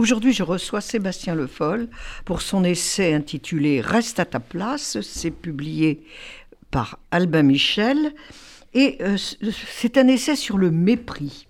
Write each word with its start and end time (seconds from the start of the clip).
Aujourd'hui, 0.00 0.32
je 0.32 0.42
reçois 0.42 0.80
Sébastien 0.80 1.34
Le 1.34 1.46
Foll 1.46 1.86
pour 2.24 2.40
son 2.40 2.64
essai 2.64 3.12
intitulé 3.12 3.82
Reste 3.82 4.18
à 4.18 4.24
ta 4.24 4.40
place. 4.40 4.98
C'est 5.02 5.30
publié 5.30 6.06
par 6.70 6.98
Albin 7.10 7.42
Michel. 7.42 8.14
Et 8.72 8.96
euh, 9.02 9.18
c'est 9.18 9.98
un 9.98 10.08
essai 10.08 10.36
sur 10.36 10.56
le 10.56 10.70
mépris. 10.70 11.48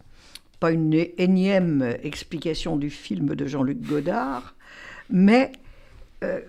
Pas 0.59 0.73
une 0.73 1.07
énième 1.17 1.95
explication 2.03 2.77
du 2.77 2.91
film 2.91 3.37
de 3.37 3.47
Jean-Luc 3.47 3.83
Godard, 3.83 4.57
mais 5.11 5.53
euh, 6.25 6.41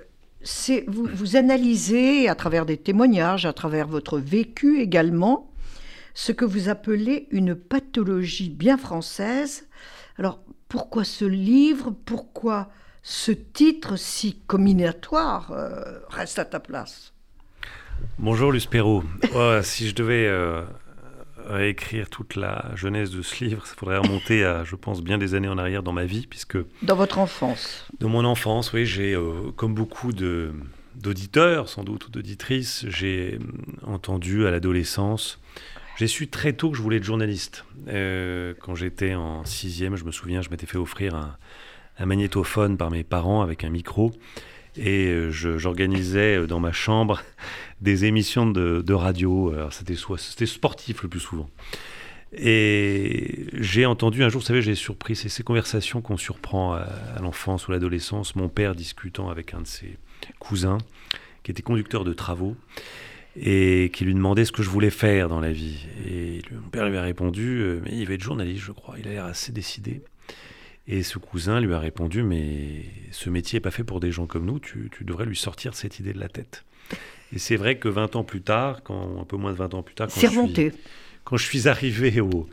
vous, 0.87 1.07
vous 1.13 1.35
analysez 1.35 2.27
à 2.27 2.33
travers 2.33 2.65
des 2.65 2.77
témoignages, 2.77 3.45
à 3.45 3.53
travers 3.53 3.87
votre 3.87 4.17
vécu 4.17 4.81
également, 4.81 5.51
ce 6.15 6.31
que 6.31 6.45
vous 6.45 6.67
appelez 6.67 7.27
une 7.29 7.53
pathologie 7.53 8.49
bien 8.49 8.79
française. 8.79 9.67
Alors, 10.17 10.39
pourquoi 10.71 11.03
ce 11.03 11.25
livre? 11.25 11.93
Pourquoi 12.05 12.69
ce 13.03 13.33
titre 13.33 13.97
si 13.97 14.39
combinatoire 14.47 15.51
euh, 15.51 15.99
Reste 16.09 16.39
à 16.39 16.45
ta 16.45 16.61
place? 16.61 17.11
Bonjour 18.17 18.53
Luce 18.53 18.67
Perrault. 18.67 19.03
si 19.63 19.89
je 19.89 19.93
devais 19.93 20.27
euh, 20.27 20.63
réécrire 21.45 22.09
toute 22.09 22.37
la 22.37 22.71
jeunesse 22.75 23.11
de 23.11 23.21
ce 23.21 23.43
livre, 23.43 23.63
il 23.65 23.77
faudrait 23.77 23.97
remonter 23.97 24.45
à, 24.45 24.63
je 24.63 24.77
pense, 24.77 25.01
bien 25.01 25.17
des 25.17 25.35
années 25.35 25.49
en 25.49 25.57
arrière 25.57 25.83
dans 25.83 25.91
ma 25.91 26.05
vie, 26.05 26.25
puisque... 26.25 26.57
Dans 26.83 26.95
votre 26.95 27.19
enfance? 27.19 27.85
Dans 27.99 28.09
mon 28.09 28.23
enfance, 28.23 28.71
oui, 28.71 28.85
j'ai, 28.85 29.13
euh, 29.13 29.51
comme 29.57 29.73
beaucoup 29.73 30.13
d'auditeurs, 30.13 31.67
sans 31.67 31.83
doute, 31.83 32.07
ou 32.07 32.11
d'auditrices, 32.11 32.85
j'ai 32.87 33.39
entendu 33.85 34.47
à 34.47 34.51
l'adolescence 34.51 35.40
j'ai 35.97 36.07
su 36.07 36.27
très 36.27 36.53
tôt 36.53 36.71
que 36.71 36.77
je 36.77 36.81
voulais 36.81 36.97
être 36.97 37.03
journaliste. 37.03 37.65
Euh, 37.87 38.53
quand 38.59 38.75
j'étais 38.75 39.13
en 39.13 39.45
sixième, 39.45 39.95
je 39.95 40.03
me 40.03 40.11
souviens, 40.11 40.41
je 40.41 40.49
m'étais 40.49 40.65
fait 40.65 40.77
offrir 40.77 41.15
un, 41.15 41.37
magnétophone 42.05 42.77
par 42.77 42.89
mes 42.89 43.03
parents 43.03 43.41
avec 43.41 43.63
un 43.63 43.69
micro. 43.69 44.11
Et 44.77 45.07
euh, 45.07 45.29
j'organisais 45.31 46.37
euh, 46.37 46.47
dans 46.47 46.59
ma 46.59 46.71
chambre 46.71 47.21
des 47.81 48.05
émissions 48.05 48.49
de, 48.49 48.93
radio. 48.93 49.53
C'était 49.69 50.45
sportif 50.45 51.03
le 51.03 51.09
plus 51.09 51.19
souvent. 51.19 51.49
Et 52.33 53.47
j'ai 53.53 53.85
entendu 53.85 54.23
un 54.23 54.29
jour, 54.29 54.39
vous 54.39 54.47
savez, 54.47 54.61
j'ai 54.61 54.75
surpris, 54.75 55.17
c'est 55.17 55.27
ces 55.27 55.43
conversations 55.43 55.99
qu'on 55.99 56.15
surprend 56.15 56.73
à, 56.73 56.87
à 57.17 57.19
l'enfance 57.19 57.67
ou 57.67 57.71
l'adolescence, 57.71 58.37
mon 58.37 58.47
père 58.47 58.73
discutant 58.73 59.29
avec 59.29 59.53
un 59.53 59.59
de 59.61 59.67
ses 59.67 59.97
cousins, 60.39 60.77
qui 61.43 61.51
était 61.51 61.61
conducteur 61.61 62.05
de 62.05 62.13
travaux 62.13 62.55
et 63.35 63.89
qui 63.93 64.05
lui 64.05 64.13
demandait 64.13 64.45
ce 64.45 64.51
que 64.51 64.63
je 64.63 64.69
voulais 64.69 64.89
faire 64.89 65.29
dans 65.29 65.39
la 65.39 65.51
vie. 65.51 65.85
Et 66.07 66.41
mon 66.51 66.69
père 66.69 66.89
lui 66.89 66.97
a 66.97 67.01
répondu, 67.01 67.59
euh, 67.59 67.81
mais 67.83 67.91
il 67.93 68.05
va 68.05 68.13
être 68.13 68.23
journaliste, 68.23 68.63
je 68.63 68.71
crois. 68.71 68.95
Il 68.99 69.07
a 69.07 69.11
l'air 69.11 69.25
assez 69.25 69.51
décidé. 69.51 70.01
Et 70.87 71.03
ce 71.03 71.17
cousin 71.17 71.61
lui 71.61 71.73
a 71.73 71.79
répondu, 71.79 72.23
mais 72.23 72.83
ce 73.11 73.29
métier 73.29 73.57
n'est 73.57 73.61
pas 73.61 73.71
fait 73.71 73.83
pour 73.83 73.99
des 73.99 74.11
gens 74.11 74.25
comme 74.25 74.45
nous, 74.45 74.59
tu, 74.59 74.89
devrais 75.01 75.25
lui 75.25 75.37
sortir 75.37 75.75
cette 75.75 75.99
idée 75.99 76.11
de 76.11 76.19
la 76.19 76.27
tête. 76.27 76.65
Et 77.33 77.39
c'est 77.39 77.55
vrai 77.55 77.77
que 77.77 77.87
20 77.87 78.15
ans 78.17 78.23
plus 78.23 78.41
tard, 78.41 78.83
quand, 78.83 79.21
un 79.21 79.23
peu 79.23 79.37
moins 79.37 79.53
de 79.53 79.57
20 79.57 79.73
ans 79.75 79.83
plus 79.83 79.95
tard, 79.95 80.09
quand, 80.13 80.19
je 80.19 80.27
suis, 80.27 80.71
quand 81.23 81.37
je 81.37 81.45
suis 81.45 81.67
arrivé 81.67 82.19
au... 82.19 82.49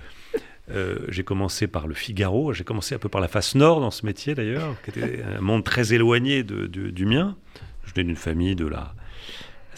Euh, 0.71 0.99
j'ai 1.09 1.25
commencé 1.25 1.67
par 1.67 1.87
le 1.87 1.95
Figaro, 1.95 2.53
j'ai 2.53 2.63
commencé 2.63 2.95
un 2.95 2.99
peu 2.99 3.09
par 3.09 3.23
la 3.23 3.29
face 3.29 3.55
nord 3.55 3.81
dans 3.81 3.91
ce 3.91 4.05
métier 4.05 4.35
d'ailleurs, 4.35 4.77
qui 4.83 4.91
était 4.91 5.23
un 5.23 5.41
monde 5.41 5.65
très 5.65 5.95
éloigné 5.95 6.43
de, 6.43 6.67
du 6.67 7.07
mien. 7.07 7.37
Je 7.87 7.95
venais 7.95 8.05
d'une 8.05 8.17
famille 8.17 8.55
de 8.55 8.67
la, 8.67 8.95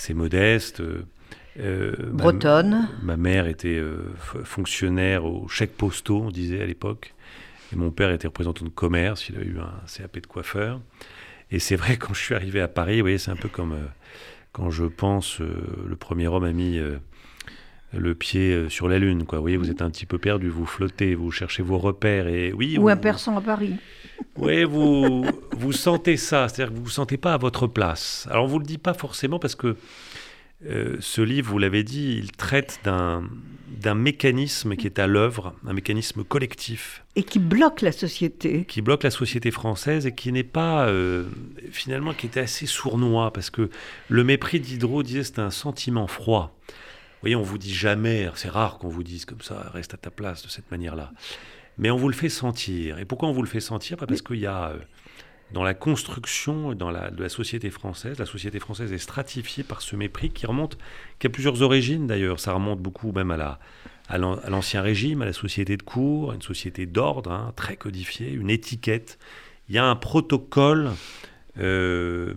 assez 0.00 0.14
modeste. 0.14 0.80
Euh, 0.80 1.04
euh, 1.58 1.94
Bretonne. 2.12 2.88
Ma, 3.02 3.18
mère 3.18 3.46
était 3.46 3.76
euh, 3.76 4.14
fonctionnaire 4.44 5.26
au 5.26 5.46
chèque 5.48 5.76
postaux, 5.76 6.22
on 6.22 6.30
disait 6.30 6.62
à 6.62 6.66
l'époque. 6.66 7.14
Et 7.72 7.76
mon 7.76 7.90
père 7.90 8.10
était 8.10 8.26
représentant 8.26 8.64
de 8.64 8.70
commerce, 8.70 9.28
il 9.28 9.36
a 9.36 9.42
eu 9.42 9.58
un 9.58 9.86
CAP 9.86 10.20
de 10.20 10.26
coiffeur. 10.26 10.80
Et 11.50 11.58
c'est 11.58 11.76
vrai, 11.76 11.96
quand 11.98 12.14
je 12.14 12.20
suis 12.20 12.34
arrivé 12.34 12.60
à 12.60 12.68
Paris, 12.68 12.96
vous 12.96 13.04
voyez, 13.04 13.18
c'est 13.18 13.30
un 13.30 13.36
peu 13.36 13.48
comme 13.48 13.76
quand 14.52 14.70
je 14.70 14.84
pense, 14.84 15.38
le 15.40 15.94
premier 15.94 16.26
homme 16.26 16.42
a 16.42 16.52
mis 16.52 16.80
le 17.92 18.14
pied 18.16 18.68
sur 18.68 18.88
la 18.88 18.98
Lune. 18.98 19.24
Quoi. 19.24 19.38
Vous 19.38 19.44
voyez, 19.44 19.56
vous 19.56 19.70
êtes 19.70 19.82
un 19.82 19.90
petit 19.90 20.06
peu 20.06 20.18
perdu, 20.18 20.48
vous 20.48 20.66
flottez, 20.66 21.14
vous 21.14 21.30
cherchez 21.30 21.62
vos 21.62 21.78
repères. 21.78 22.26
Et, 22.26 22.52
oui, 22.52 22.76
Ou 22.76 22.88
un 22.88 22.96
persan 22.96 23.36
à 23.36 23.40
Paris. 23.40 23.76
Oui, 24.40 24.64
vous, 24.64 25.26
vous 25.52 25.72
sentez 25.72 26.16
ça, 26.16 26.48
c'est-à-dire 26.48 26.68
que 26.68 26.76
vous 26.76 26.80
ne 26.80 26.86
vous 26.86 26.90
sentez 26.90 27.18
pas 27.18 27.34
à 27.34 27.36
votre 27.36 27.66
place. 27.66 28.26
Alors 28.30 28.44
on 28.44 28.46
ne 28.46 28.52
vous 28.52 28.58
le 28.58 28.64
dit 28.64 28.78
pas 28.78 28.94
forcément 28.94 29.38
parce 29.38 29.54
que 29.54 29.76
euh, 30.66 30.96
ce 31.00 31.20
livre, 31.20 31.50
vous 31.50 31.58
l'avez 31.58 31.84
dit, 31.84 32.16
il 32.18 32.32
traite 32.32 32.80
d'un, 32.82 33.22
d'un 33.68 33.94
mécanisme 33.94 34.76
qui 34.76 34.86
est 34.86 34.98
à 34.98 35.06
l'œuvre, 35.06 35.54
un 35.66 35.74
mécanisme 35.74 36.24
collectif. 36.24 37.04
Et 37.16 37.22
qui 37.22 37.38
bloque 37.38 37.82
la 37.82 37.92
société. 37.92 38.64
Qui 38.64 38.80
bloque 38.80 39.02
la 39.02 39.10
société 39.10 39.50
française 39.50 40.06
et 40.06 40.14
qui 40.14 40.32
n'est 40.32 40.42
pas, 40.42 40.88
euh, 40.88 41.24
finalement, 41.70 42.14
qui 42.14 42.24
était 42.24 42.40
assez 42.40 42.64
sournois 42.64 43.34
parce 43.34 43.50
que 43.50 43.68
le 44.08 44.24
mépris 44.24 44.58
Diderot 44.58 45.02
disait 45.02 45.22
c'est 45.22 45.38
un 45.38 45.50
sentiment 45.50 46.06
froid. 46.06 46.56
Vous 46.66 47.24
voyez, 47.24 47.36
on 47.36 47.42
vous 47.42 47.58
dit 47.58 47.74
jamais, 47.74 48.30
c'est 48.36 48.48
rare 48.48 48.78
qu'on 48.78 48.88
vous 48.88 49.02
dise 49.02 49.26
comme 49.26 49.42
ça, 49.42 49.70
reste 49.74 49.92
à 49.92 49.98
ta 49.98 50.10
place 50.10 50.42
de 50.42 50.48
cette 50.48 50.70
manière-là 50.70 51.12
mais 51.78 51.90
on 51.90 51.96
vous 51.96 52.08
le 52.08 52.14
fait 52.14 52.28
sentir. 52.28 52.98
Et 52.98 53.04
pourquoi 53.04 53.28
on 53.28 53.32
vous 53.32 53.42
le 53.42 53.48
fait 53.48 53.60
sentir? 53.60 53.96
Parce 53.96 54.22
qu'il 54.22 54.38
y 54.38 54.46
a 54.46 54.70
euh, 54.70 54.78
dans 55.52 55.62
la 55.62 55.74
construction 55.74 56.74
dans 56.74 56.90
la, 56.90 57.10
de 57.10 57.22
la 57.22 57.28
société 57.28 57.70
française, 57.70 58.18
la 58.18 58.26
société 58.26 58.58
française 58.60 58.92
est 58.92 58.98
stratifiée 58.98 59.64
par 59.64 59.82
ce 59.82 59.96
mépris 59.96 60.30
qui 60.30 60.46
remonte, 60.46 60.78
qui 61.18 61.26
a 61.26 61.30
plusieurs 61.30 61.62
origines 61.62 62.06
d'ailleurs. 62.06 62.40
Ça 62.40 62.52
remonte 62.52 62.80
beaucoup 62.80 63.12
même 63.12 63.30
à 63.30 63.36
la 63.36 63.58
à 64.10 64.18
l'ancien 64.18 64.82
régime, 64.82 65.22
à 65.22 65.24
la 65.24 65.32
société 65.32 65.76
de 65.76 65.84
cour, 65.84 66.32
à 66.32 66.34
une 66.34 66.42
société 66.42 66.84
d'ordre, 66.84 67.30
hein, 67.30 67.52
très 67.54 67.76
codifiée, 67.76 68.32
une 68.32 68.50
étiquette. 68.50 69.20
Il 69.68 69.76
y 69.76 69.78
a 69.78 69.84
un 69.84 69.94
protocole 69.94 70.90
euh, 71.58 72.34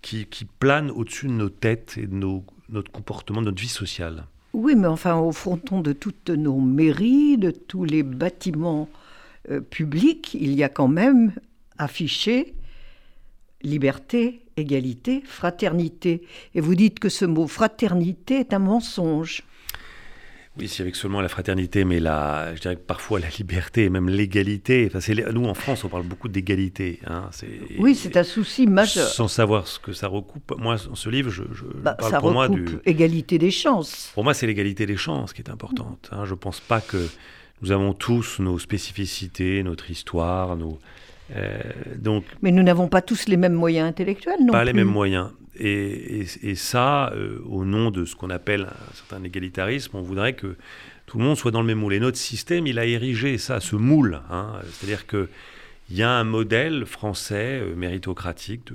qui, 0.00 0.26
qui, 0.26 0.44
plane 0.44 0.92
au-dessus 0.92 1.26
de 1.26 1.32
nos 1.32 1.48
têtes 1.48 1.98
et 1.98 2.06
de 2.06 2.14
nos, 2.14 2.44
notre 2.68 2.92
comportement, 2.92 3.40
de 3.40 3.46
notre 3.46 3.60
vie 3.60 3.66
sociale. 3.66 4.26
Oui, 4.52 4.74
mais 4.76 4.86
enfin, 4.86 5.16
au 5.16 5.32
fronton 5.32 5.80
de 5.80 5.92
toutes 5.92 6.30
nos 6.30 6.58
mairies, 6.58 7.36
de 7.36 7.50
tous 7.50 7.84
les 7.84 8.02
bâtiments 8.02 8.88
euh, 9.50 9.60
publics, 9.60 10.34
il 10.34 10.54
y 10.54 10.62
a 10.62 10.68
quand 10.68 10.88
même 10.88 11.32
affiché 11.76 12.54
liberté, 13.62 14.44
égalité, 14.56 15.22
fraternité. 15.24 16.22
Et 16.54 16.60
vous 16.60 16.74
dites 16.74 16.98
que 16.98 17.08
ce 17.08 17.24
mot 17.24 17.46
fraternité 17.46 18.36
est 18.40 18.52
un 18.52 18.58
mensonge. 18.58 19.42
Oui, 20.58 20.68
c'est 20.68 20.82
avec 20.82 20.96
seulement 20.96 21.20
la 21.20 21.28
fraternité, 21.28 21.84
mais 21.84 22.00
la, 22.00 22.54
je 22.54 22.60
dirais 22.60 22.76
que 22.76 22.80
parfois 22.80 23.20
la 23.20 23.28
liberté 23.28 23.84
et 23.84 23.90
même 23.90 24.08
l'égalité. 24.08 24.90
Enfin, 24.92 25.12
nous, 25.32 25.44
en 25.46 25.54
France, 25.54 25.84
on 25.84 25.88
parle 25.88 26.02
beaucoup 26.02 26.28
d'égalité. 26.28 27.00
Hein, 27.06 27.30
oui, 27.78 27.94
c'est 27.94 28.16
un 28.16 28.24
souci 28.24 28.66
majeur. 28.66 29.08
Sans 29.08 29.28
savoir 29.28 29.66
ce 29.68 29.78
que 29.78 29.92
ça 29.92 30.08
recoupe. 30.08 30.54
Moi, 30.58 30.76
dans 30.88 30.94
ce 30.94 31.08
livre, 31.08 31.30
je, 31.30 31.44
je 31.52 31.64
bah, 31.64 31.94
parle 31.94 32.10
ça 32.10 32.20
pour 32.20 32.32
moi 32.32 32.48
du. 32.48 32.66
égalité 32.84 33.38
des 33.38 33.50
chances. 33.50 34.10
Pour 34.14 34.24
moi, 34.24 34.34
c'est 34.34 34.46
l'égalité 34.46 34.86
des 34.86 34.96
chances 34.96 35.32
qui 35.32 35.42
est 35.42 35.50
importante. 35.50 36.08
Hein. 36.12 36.24
Je 36.24 36.32
ne 36.32 36.38
pense 36.38 36.60
pas 36.60 36.80
que 36.80 37.08
nous 37.62 37.72
avons 37.72 37.92
tous 37.92 38.38
nos 38.40 38.58
spécificités, 38.58 39.62
notre 39.62 39.90
histoire, 39.90 40.56
nos. 40.56 40.78
Euh, 41.36 41.58
donc, 41.96 42.24
mais 42.40 42.50
nous 42.52 42.62
n'avons 42.62 42.88
pas 42.88 43.02
tous 43.02 43.28
les 43.28 43.36
mêmes 43.36 43.52
moyens 43.52 43.88
intellectuels, 43.88 44.38
non 44.40 44.52
Pas 44.52 44.64
les 44.64 44.72
mêmes 44.72 44.88
moyens. 44.88 45.30
Et, 45.58 46.54
ça, 46.54 47.12
euh, 47.14 47.40
au 47.46 47.64
nom 47.64 47.90
de 47.90 48.04
ce 48.04 48.14
qu'on 48.14 48.30
appelle 48.30 48.62
un 48.62 48.94
certain 48.94 49.22
égalitarisme, 49.24 49.96
on 49.96 50.02
voudrait 50.02 50.34
que 50.34 50.56
tout 51.06 51.18
le 51.18 51.24
monde 51.24 51.36
soit 51.36 51.50
dans 51.50 51.60
le 51.60 51.66
même 51.66 51.78
moule. 51.78 51.94
Et 51.94 52.00
notre 52.00 52.18
système, 52.18 52.66
il 52.66 52.78
a 52.78 52.84
érigé 52.84 53.38
ça, 53.38 53.60
ce 53.60 53.76
moule. 53.76 54.20
Hein. 54.30 54.52
C'est-à-dire 54.70 55.06
qu'il 55.06 55.26
y 55.90 56.02
a 56.02 56.10
un 56.10 56.24
modèle 56.24 56.86
français 56.86 57.60
euh, 57.60 57.74
méritocratique 57.74 58.70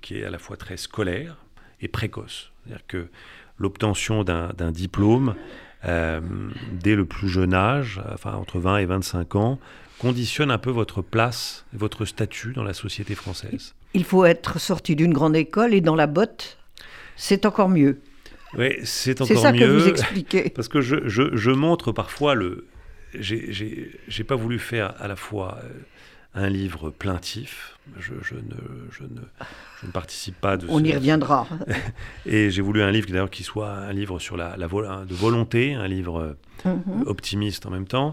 qui 0.00 0.18
est 0.18 0.24
à 0.24 0.30
la 0.30 0.38
fois 0.38 0.56
très 0.56 0.76
scolaire 0.76 1.36
et 1.80 1.88
précoce. 1.88 2.50
C'est-à-dire 2.64 2.86
que 2.86 3.08
l'obtention 3.58 4.24
d'un 4.24 4.72
diplôme 4.72 5.34
euh, 5.84 6.20
dès 6.72 6.96
le 6.96 7.04
plus 7.04 7.28
jeune 7.28 7.54
âge, 7.54 8.00
entre 8.24 8.58
20 8.58 8.78
et 8.78 8.86
25 8.86 9.36
ans, 9.36 9.58
conditionne 9.98 10.50
un 10.50 10.58
peu 10.58 10.70
votre 10.70 11.02
place, 11.02 11.64
votre 11.72 12.04
statut 12.04 12.52
dans 12.52 12.64
la 12.64 12.74
société 12.74 13.14
française. 13.14 13.74
Il 13.94 14.04
faut 14.04 14.24
être 14.24 14.60
sorti 14.60 14.96
d'une 14.96 15.12
grande 15.12 15.36
école 15.36 15.72
et 15.74 15.80
dans 15.80 15.94
la 15.94 16.06
botte, 16.06 16.58
c'est 17.16 17.46
encore 17.46 17.68
mieux. 17.68 18.00
Oui, 18.56 18.70
c'est 18.84 19.20
encore 19.20 19.30
mieux. 19.30 19.36
C'est 19.36 19.42
ça 19.42 19.52
que 19.52 19.64
vous 19.64 19.88
expliquez. 19.88 20.50
Parce 20.54 20.68
que 20.68 20.80
je, 20.80 21.08
je, 21.08 21.34
je 21.34 21.50
montre 21.50 21.92
parfois 21.92 22.34
le. 22.34 22.66
J'ai 23.20 24.24
pas 24.26 24.34
voulu 24.34 24.58
faire 24.58 24.94
à 24.98 25.06
la 25.06 25.14
fois 25.14 25.58
euh, 25.62 25.68
un 26.34 26.48
livre 26.48 26.90
plaintif. 26.90 27.78
Je, 27.98 28.14
je, 28.22 28.34
ne, 28.34 28.40
je, 28.90 29.04
ne, 29.04 29.20
je, 29.80 29.86
ne, 29.86 29.92
participe 29.92 30.40
pas 30.40 30.56
de. 30.56 30.66
On 30.68 30.82
y 30.82 30.92
reviendra. 30.92 31.46
Et 32.26 32.50
j'ai 32.50 32.62
voulu 32.62 32.82
un 32.82 32.90
livre 32.90 33.08
d'ailleurs 33.08 33.30
qui 33.30 33.44
soit 33.44 33.70
un 33.70 33.92
livre 33.92 34.18
sur 34.18 34.36
la, 34.36 34.56
la 34.56 34.66
de 34.66 35.14
volonté, 35.14 35.74
un 35.74 35.86
livre 35.86 36.36
mhm. 36.64 37.04
optimiste 37.06 37.66
en 37.66 37.70
même 37.70 37.86
temps. 37.86 38.12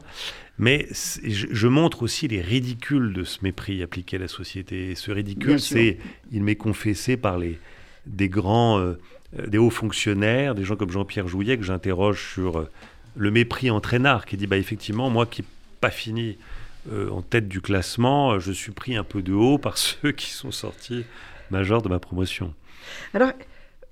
Mais 0.57 0.87
je, 0.91 1.67
montre 1.67 2.03
aussi 2.03 2.27
les 2.27 2.41
ridicules 2.41 3.13
de 3.13 3.23
ce 3.23 3.39
mépris 3.41 3.81
appliqué 3.81 4.17
à 4.17 4.19
la 4.19 4.27
société. 4.27 4.91
Et 4.91 4.95
ce 4.95 5.09
ridicule, 5.11 5.59
c'est, 5.59 5.97
il 6.31 6.43
m'est 6.43 6.55
confessé 6.55 7.17
par 7.17 7.39
les, 7.39 7.59
des 8.05 8.29
grands, 8.29 8.79
euh, 8.79 8.99
des 9.47 9.57
hauts 9.57 9.71
fonctionnaires, 9.71 10.53
des 10.53 10.63
gens 10.63 10.75
comme 10.75 10.91
Jean-Pierre 10.91 11.27
Jouillet, 11.27 11.57
que 11.57 11.63
j'interroge 11.63 12.31
sur 12.33 12.59
euh, 12.59 12.69
le 13.15 13.31
mépris 13.31 13.71
entraînard, 13.71 14.25
qui 14.25 14.37
dit, 14.37 14.45
bah, 14.45 14.57
effectivement, 14.57 15.09
moi 15.09 15.25
qui 15.25 15.41
n'ai 15.41 15.47
pas 15.79 15.91
fini 15.91 16.37
en 17.11 17.21
tête 17.21 17.47
du 17.47 17.61
classement, 17.61 18.39
je 18.39 18.51
suis 18.51 18.71
pris 18.71 18.95
un 18.95 19.03
peu 19.03 19.21
de 19.21 19.33
haut 19.33 19.59
par 19.59 19.77
ceux 19.77 20.11
qui 20.11 20.31
sont 20.31 20.51
sortis 20.51 21.05
majeurs 21.51 21.83
de 21.83 21.89
ma 21.89 21.99
promotion. 21.99 22.53
Alors, 23.13 23.31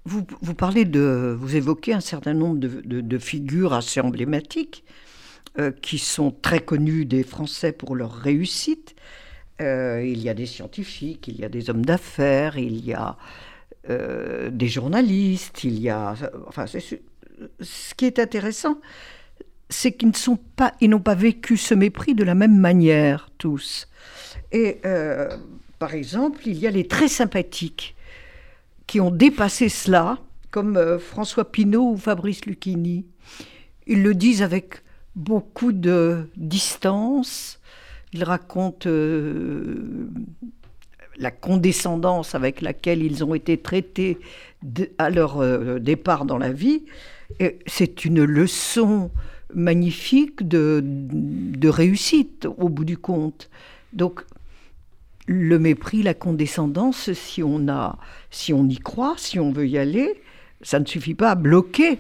vous, 0.06 0.26
vous, 0.42 0.54
parlez 0.54 0.86
de, 0.86 1.36
vous 1.40 1.56
évoquez 1.56 1.94
un 1.94 2.00
certain 2.00 2.34
nombre 2.34 2.58
de, 2.58 3.02
de, 3.02 3.18
figures 3.18 3.74
assez 3.74 4.00
emblématiques 4.00 4.84
euh, 5.58 5.72
qui 5.72 5.98
sont 5.98 6.30
très 6.30 6.60
connues 6.60 7.06
des 7.06 7.24
Français 7.24 7.72
pour 7.72 7.96
leur 7.96 8.14
réussite. 8.14 8.96
Euh, 9.62 10.06
il 10.06 10.22
y 10.22 10.30
a 10.30 10.36
des 10.36 10.46
scientifiques, 10.46 11.28
il 11.28 11.40
y 11.40 11.44
a 11.44 11.50
des 11.50 11.72
hommes 11.72 11.84
d'affaires, 11.84 12.60
il 12.60 12.86
y 12.86 12.94
a 12.94 13.18
euh, 13.90 14.52
des 14.52 14.68
journalistes, 14.68 15.64
il 15.64 15.80
y 15.80 15.90
a, 15.90 16.14
enfin, 16.48 16.66
ce 16.68 17.96
qui 17.96 18.06
est 18.06 18.20
intéressant, 18.20 18.80
c'est 19.70 19.92
qu'ils 19.94 20.10
ne 20.10 20.14
sont 20.14 20.38
pas, 20.38 20.74
ils 20.82 20.90
n'ont 20.90 21.00
pas 21.00 21.16
vécu 21.16 21.58
ce 21.58 21.74
mépris 21.74 22.14
de 22.14 22.24
la 22.24 22.36
même 22.36 22.58
manière 22.58 23.32
tous. 23.40 23.88
Et 24.52 24.82
par 25.80 25.96
exemple, 25.96 26.42
il 26.46 26.60
y 26.60 26.68
a 26.68 26.72
les 26.72 26.88
très 26.88 27.08
sympathiques 27.08 27.96
qui 28.86 29.02
ont 29.02 29.12
dépassé 29.12 29.68
cela, 29.68 30.20
comme 30.52 31.00
François 31.00 31.52
Pinault 31.52 31.94
ou 31.94 31.98
Fabrice 31.98 32.46
Lucchini. 32.46 33.08
Ils 33.88 34.04
le 34.04 34.14
disent 34.14 34.44
avec 34.44 34.84
beaucoup 35.16 35.72
de 35.72 36.30
distance. 36.38 37.60
Ils 38.14 38.24
racontent 38.24 38.90
euh, 38.90 40.10
la 41.18 41.32
condescendance 41.32 42.36
avec 42.36 42.62
laquelle 42.62 43.04
ils 43.04 43.24
ont 43.24 43.36
été 43.36 43.58
traités 43.58 44.18
à 44.98 45.10
leur 45.10 45.40
euh, 45.40 45.80
départ 45.80 46.26
dans 46.26 46.38
la 46.38 46.52
vie. 46.52 46.84
C'est 47.68 48.06
une 48.06 48.24
leçon 48.24 49.12
magnifique 49.54 50.48
de, 50.48 50.82
de 50.84 51.70
réussite 51.70 52.48
au 52.58 52.70
bout 52.70 52.86
du 52.86 52.98
compte. 52.98 53.50
Donc 53.94 54.24
le 55.28 55.60
mépris, 55.60 56.02
la 56.02 56.16
condescendance, 56.16 57.14
si 57.14 57.44
on, 57.44 57.68
a, 57.68 58.00
si 58.32 58.52
on 58.52 58.68
y 58.68 58.78
croit, 58.78 59.14
si 59.18 59.40
on 59.40 59.52
veut 59.52 59.68
y 59.68 59.78
aller, 59.78 60.22
ça 60.64 60.80
ne 60.80 60.86
suffit 60.86 61.14
pas 61.14 61.32
à 61.32 61.36
bloquer. 61.36 62.00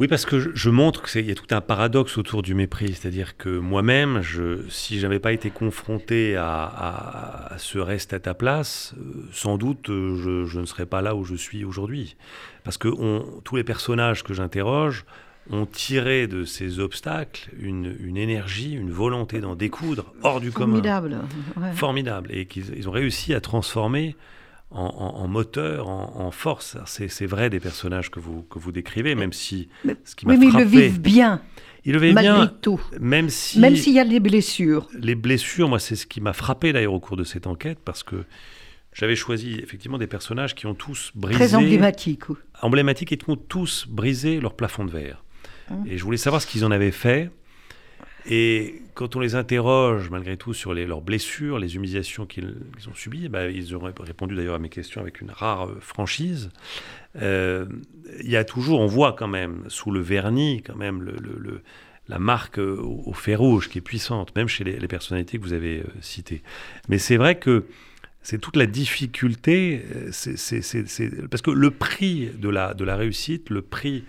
Oui, 0.00 0.08
parce 0.08 0.24
que 0.24 0.50
je, 0.54 0.70
montre 0.70 1.02
qu'il 1.02 1.26
y 1.26 1.30
a 1.30 1.34
tout 1.34 1.54
un 1.54 1.60
paradoxe 1.60 2.16
autour 2.16 2.40
du 2.40 2.54
mépris. 2.54 2.94
C'est-à-dire 2.94 3.36
que 3.36 3.50
moi-même, 3.50 4.22
je, 4.22 4.66
si 4.70 4.98
je 4.98 5.06
n'avais 5.06 5.18
pas 5.18 5.32
été 5.32 5.50
confronté 5.50 6.36
à, 6.36 7.52
ce 7.58 7.78
reste 7.78 8.14
à 8.14 8.18
ta 8.18 8.32
place, 8.32 8.94
euh, 8.96 9.28
sans 9.30 9.58
doute 9.58 9.90
euh, 9.90 10.46
je, 10.46 10.58
ne 10.58 10.64
serais 10.64 10.86
pas 10.86 11.02
là 11.02 11.14
où 11.14 11.24
je 11.24 11.34
suis 11.34 11.66
aujourd'hui. 11.66 12.16
Parce 12.64 12.78
que 12.78 12.88
tous 13.44 13.56
les 13.56 13.64
personnages 13.64 14.24
que 14.24 14.32
j'interroge 14.32 15.04
ont 15.50 15.66
tiré 15.66 16.26
de 16.26 16.44
ces 16.44 16.80
obstacles 16.80 17.50
une, 17.58 18.16
énergie, 18.16 18.72
une 18.72 18.90
volonté 18.92 19.40
d'en 19.40 19.54
découdre 19.54 20.14
hors 20.22 20.40
du 20.40 20.50
commun. 20.50 20.76
Formidable. 20.76 21.18
Formidable. 21.74 22.30
Et 22.32 22.46
qu'ils 22.46 22.74
ils 22.74 22.88
ont 22.88 22.92
réussi 22.92 23.34
à 23.34 23.40
transformer 23.42 24.16
en, 24.70 25.26
moteur, 25.26 25.88
en, 25.88 26.30
force. 26.30 26.76
C'est 26.86 27.26
vrai 27.26 27.50
des 27.50 27.60
personnages 27.60 28.10
que 28.10 28.20
vous, 28.20 28.42
que 28.42 28.58
vous 28.58 28.72
décrivez, 28.72 29.14
même 29.14 29.32
si 29.32 29.68
ce 30.04 30.14
qui 30.14 30.26
m'a 30.26 30.34
oui, 30.34 30.38
mais 30.38 30.46
ils 30.46 30.56
le 30.56 30.64
vivent 30.64 31.00
bien. 31.00 31.42
Ils 31.84 31.92
le 31.92 31.98
vivent 31.98 32.14
malgré 32.14 32.34
bien, 32.34 32.46
tout. 32.60 32.80
Même 33.00 33.30
si, 33.30 33.58
même 33.58 33.74
s'il 33.74 33.94
y 33.94 33.98
a 33.98 34.04
des 34.04 34.20
blessures. 34.20 34.88
Les 34.98 35.14
blessures, 35.14 35.68
moi, 35.68 35.78
c'est 35.78 35.96
ce 35.96 36.06
qui 36.06 36.20
m'a 36.20 36.32
frappé 36.32 36.72
d'ailleurs 36.72 36.92
au 36.92 37.00
cours 37.00 37.16
de 37.16 37.24
cette 37.24 37.46
enquête, 37.46 37.78
parce 37.84 38.02
que 38.02 38.24
j'avais 38.92 39.16
choisi 39.16 39.58
effectivement 39.62 39.98
des 39.98 40.06
personnages 40.06 40.54
qui 40.54 40.66
ont 40.66 40.74
tous 40.74 41.10
brisé. 41.14 41.38
Très 41.38 41.54
emblématiques. 41.54 42.24
Emblématiques 42.60 43.12
et 43.12 43.16
qui 43.16 43.30
ont 43.30 43.36
tous 43.36 43.86
brisé 43.88 44.40
leur 44.40 44.54
plafond 44.54 44.84
de 44.84 44.90
verre. 44.90 45.24
Et 45.86 45.98
je 45.98 46.04
voulais 46.04 46.16
savoir 46.16 46.42
ce 46.42 46.48
qu'ils 46.48 46.64
en 46.64 46.72
avaient 46.72 46.90
fait. 46.90 47.30
Et 48.26 48.82
quand 48.94 49.16
on 49.16 49.20
les 49.20 49.34
interroge, 49.34 50.10
malgré 50.10 50.36
tout, 50.36 50.52
sur 50.52 50.74
leurs 50.74 51.00
blessures, 51.00 51.58
les 51.58 51.76
humiliations 51.76 52.26
qu'ils 52.26 52.54
ont 52.88 52.94
subies, 52.94 53.28
bah, 53.28 53.48
ils 53.48 53.74
ont 53.74 53.80
répondu 53.80 54.34
d'ailleurs 54.34 54.56
à 54.56 54.58
mes 54.58 54.68
questions 54.68 55.00
avec 55.00 55.20
une 55.20 55.30
rare 55.30 55.68
euh, 55.68 55.78
franchise. 55.80 56.50
Euh, 57.20 57.66
il 58.22 58.30
y 58.30 58.36
a 58.36 58.44
toujours, 58.44 58.80
on 58.80 58.86
voit 58.86 59.14
quand 59.14 59.28
même, 59.28 59.64
sous 59.68 59.90
le 59.90 60.00
vernis, 60.00 60.62
quand 60.62 60.76
même, 60.76 61.10
la 62.08 62.18
marque 62.18 62.58
au, 62.58 63.12
fer 63.14 63.38
rouge 63.38 63.68
qui 63.68 63.78
est 63.78 63.82
puissante, 63.82 64.34
même 64.36 64.48
chez 64.48 64.64
les, 64.64 64.88
personnalités 64.88 65.38
que 65.38 65.42
vous 65.42 65.52
avez 65.52 65.80
euh, 65.80 65.86
citées. 66.00 66.42
Mais 66.88 66.98
c'est 66.98 67.16
vrai 67.16 67.38
que 67.38 67.64
c'est 68.22 68.38
toute 68.38 68.56
la 68.56 68.66
difficulté, 68.66 69.82
parce 71.30 71.40
que 71.40 71.50
le 71.50 71.70
prix 71.70 72.28
de 72.36 72.50
la 72.50 72.96
réussite, 72.96 73.48
le 73.48 73.62
prix 73.62 74.04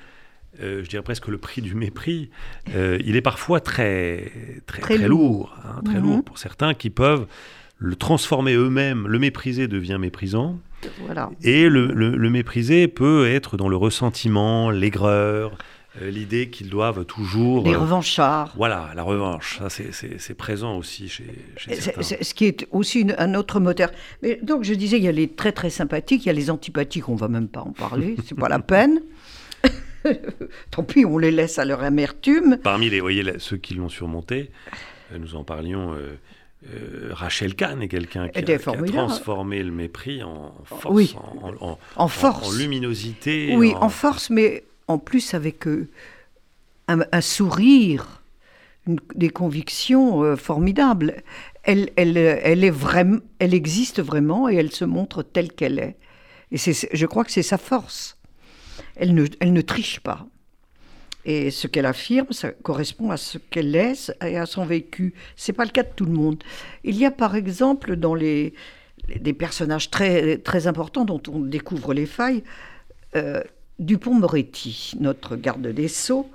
euh, 0.60 0.84
je 0.84 0.90
dirais 0.90 1.04
presque 1.04 1.28
le 1.28 1.38
prix 1.38 1.62
du 1.62 1.76
mépris, 1.76 2.30
euh, 2.76 3.00
il 3.06 3.16
est 3.16 3.22
parfois 3.22 3.62
très, 3.62 4.32
très, 4.66 4.82
très, 4.82 4.98
lourd, 4.98 5.56
hein, 5.66 5.82
très 5.86 6.00
lourd 6.00 6.18
mhm. 6.18 6.24
pour 6.24 6.38
certains 6.38 6.74
qui 6.74 6.90
peuvent 6.90 7.26
le 7.78 7.96
transformer 7.96 8.54
eux-mêmes. 8.54 9.08
Le 9.08 9.18
mépriser 9.18 9.68
devient 9.68 9.98
méprisant. 10.00 10.60
Et 11.44 11.70
le, 11.70 11.88
le, 11.94 12.30
mépriser 12.30 12.88
peut 12.88 13.28
être 13.28 13.56
dans 13.56 13.70
le 13.70 13.76
ressentiment, 13.76 14.72
l'aigreur, 14.72 15.56
euh, 16.02 16.10
l'idée 16.10 16.50
qu'ils 16.50 16.70
doivent 16.70 17.06
toujours... 17.06 17.66
Les 17.66 17.76
revanchards. 17.76 18.54
Voilà, 18.56 18.92
la 18.96 19.04
revanche, 19.04 19.60
ça 19.60 19.68
c'est 19.70 20.34
présent 20.34 20.78
aussi 20.78 21.10
chez, 21.10 21.26
chez 21.58 21.76
certains. 21.76 22.02
ce 22.02 22.34
qui 22.34 22.46
est 22.46 22.68
aussi 22.72 23.06
un 23.18 23.36
autre 23.36 23.60
moteur. 23.60 23.92
Mais 24.24 24.40
donc 24.42 24.64
je 24.64 24.74
disais, 24.74 24.98
il 24.98 25.04
y 25.04 25.08
a 25.08 25.12
les 25.12 25.28
très 25.28 25.52
très 25.52 25.70
sympathiques, 25.70 26.24
il 26.24 26.28
y 26.28 26.30
a 26.30 26.34
les 26.34 26.50
antipathiques, 26.50 27.10
on 27.10 27.16
va 27.16 27.28
même 27.28 27.48
pas 27.48 27.62
en 27.62 27.74
parler, 27.74 28.16
c'est 28.26 28.38
pas 28.38 28.50
la 28.50 28.60
peine. 28.60 29.02
Tant 30.72 30.84
pis, 30.84 31.06
on 31.06 31.18
les 31.18 31.32
laisse 31.32 31.60
à 31.60 31.66
leur 31.66 31.84
amertume. 31.84 32.58
Parmi 32.64 32.90
les, 32.90 33.00
voyez, 33.00 33.24
ceux 33.40 33.58
qui 33.58 33.74
l'ont 33.74 33.90
surmonté, 33.90 34.52
euh, 35.12 35.18
nous 35.18 35.36
en 35.36 35.44
parlions. 35.44 35.94
Euh, 35.94 36.18
euh, 36.72 37.10
Rachel 37.12 37.56
Kahn 37.56 37.82
est 37.82 37.88
quelqu'un 37.88 38.30
qui, 38.30 38.40
a 38.40 38.60
transformé 38.60 39.64
le 39.64 39.72
mépris 39.72 40.22
en 40.22 40.54
force, 40.64 41.16
en, 41.96 42.08
force. 42.08 42.50
En, 42.50 42.58
luminosité. 42.58 43.56
Oui, 43.56 43.74
en... 43.82 43.90
force, 43.90 44.30
mais 44.30 44.64
en 44.88 45.00
plus 45.00 45.34
avec 45.34 45.66
un, 46.88 47.22
sourire, 47.22 48.22
des 49.16 49.32
convictions 49.32 50.36
formidables. 50.38 51.24
Elle, 51.64 51.90
elle, 51.96 52.16
elle, 52.16 52.64
est 52.64 52.70
vraiment, 52.70 53.20
elle 53.40 53.56
existe 53.56 54.00
vraiment 54.00 54.48
et 54.48 54.56
elle 54.56 54.72
se 54.72 54.86
montre 54.86 55.24
telle 55.24 55.52
qu'elle 55.54 55.80
est. 55.80 55.98
Et 56.52 56.58
je 56.58 57.06
crois 57.08 57.24
que 57.24 57.32
c'est 57.32 57.42
sa 57.42 57.58
force 57.58 58.21
elle 58.96 59.14
ne, 59.14 59.26
elle 59.40 59.54
ne 59.54 59.62
triche 59.62 60.00
pas. 60.00 60.28
Et 61.24 61.52
ce 61.52 61.68
qu'elle 61.68 61.86
affirme, 61.86 62.32
ça 62.32 62.52
correspond 62.52 63.12
à 63.12 63.18
ce 63.18 63.38
qu'elle 63.38 63.76
est 63.76 64.12
et 64.26 64.38
à 64.38 64.46
son 64.46 64.66
vécu. 64.66 65.14
C'est 65.36 65.54
pas 65.54 65.66
le 65.66 65.72
cas 65.72 65.84
de 65.84 65.92
tout 65.96 66.06
le 66.06 66.12
monde. 66.12 66.44
Il 66.84 66.98
y 66.98 67.06
a 67.06 67.12
par 67.12 67.36
exemple 67.36 67.96
dans 67.96 68.16
les, 68.16 68.54
des 69.20 69.34
personnages 69.34 69.92
très, 69.92 70.38
très 70.38 70.68
importants 70.68 71.06
dont 71.06 71.22
on 71.32 71.40
découvre 71.40 71.94
les 71.94 72.08
failles, 72.08 72.44
euh, 73.16 73.42
Dupont-Moretti, 73.80 74.94
notre 75.00 75.36
garde 75.36 75.68
des 75.68 75.88
Sceaux. 75.88 76.30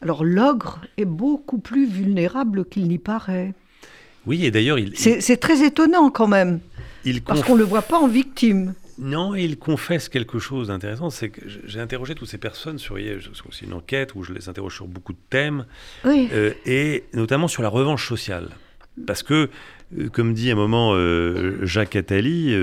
Alors 0.00 0.24
l'ogre 0.24 0.80
est 0.96 1.04
beaucoup 1.04 1.58
plus 1.58 1.86
vulnérable 1.86 2.64
qu'il 2.64 2.88
n'y 2.88 2.98
paraît. 2.98 3.52
Oui, 4.26 4.44
et 4.44 4.50
d'ailleurs, 4.50 4.78
il, 4.78 4.96
c'est 4.96 5.36
très 5.38 5.64
étonnant 5.64 6.10
quand 6.10 6.28
même, 6.28 6.60
il 7.04 7.22
parce 7.22 7.42
qu'on 7.42 7.54
ne 7.54 7.60
le 7.60 7.64
voit 7.64 7.82
pas 7.82 7.98
en 7.98 8.06
victime. 8.06 8.74
Non, 8.98 9.34
il 9.34 9.58
confesse 9.58 10.08
quelque 10.08 10.38
chose 10.38 10.68
d'intéressant. 10.68 11.10
C'est 11.10 11.30
que 11.30 11.40
j'ai 11.64 11.80
interrogé 11.80 12.14
toutes 12.14 12.28
ces 12.28 12.38
personnes 12.38 12.78
sur. 12.78 12.96
C'est 13.50 13.66
une 13.66 13.72
enquête 13.72 14.14
où 14.14 14.22
je 14.22 14.32
les 14.32 14.48
interroge 14.48 14.74
sur 14.74 14.86
beaucoup 14.86 15.12
de 15.12 15.18
thèmes, 15.30 15.66
euh, 16.04 16.52
et 16.66 17.04
notamment 17.14 17.48
sur 17.48 17.62
la 17.62 17.68
revanche 17.68 18.06
sociale. 18.06 18.48
Parce 19.06 19.22
que, 19.22 19.48
euh, 19.98 20.08
comme 20.10 20.34
dit 20.34 20.50
à 20.50 20.52
un 20.52 20.56
moment 20.56 20.92
euh, 20.94 21.64
Jacques 21.64 21.96
Attali, 21.96 22.54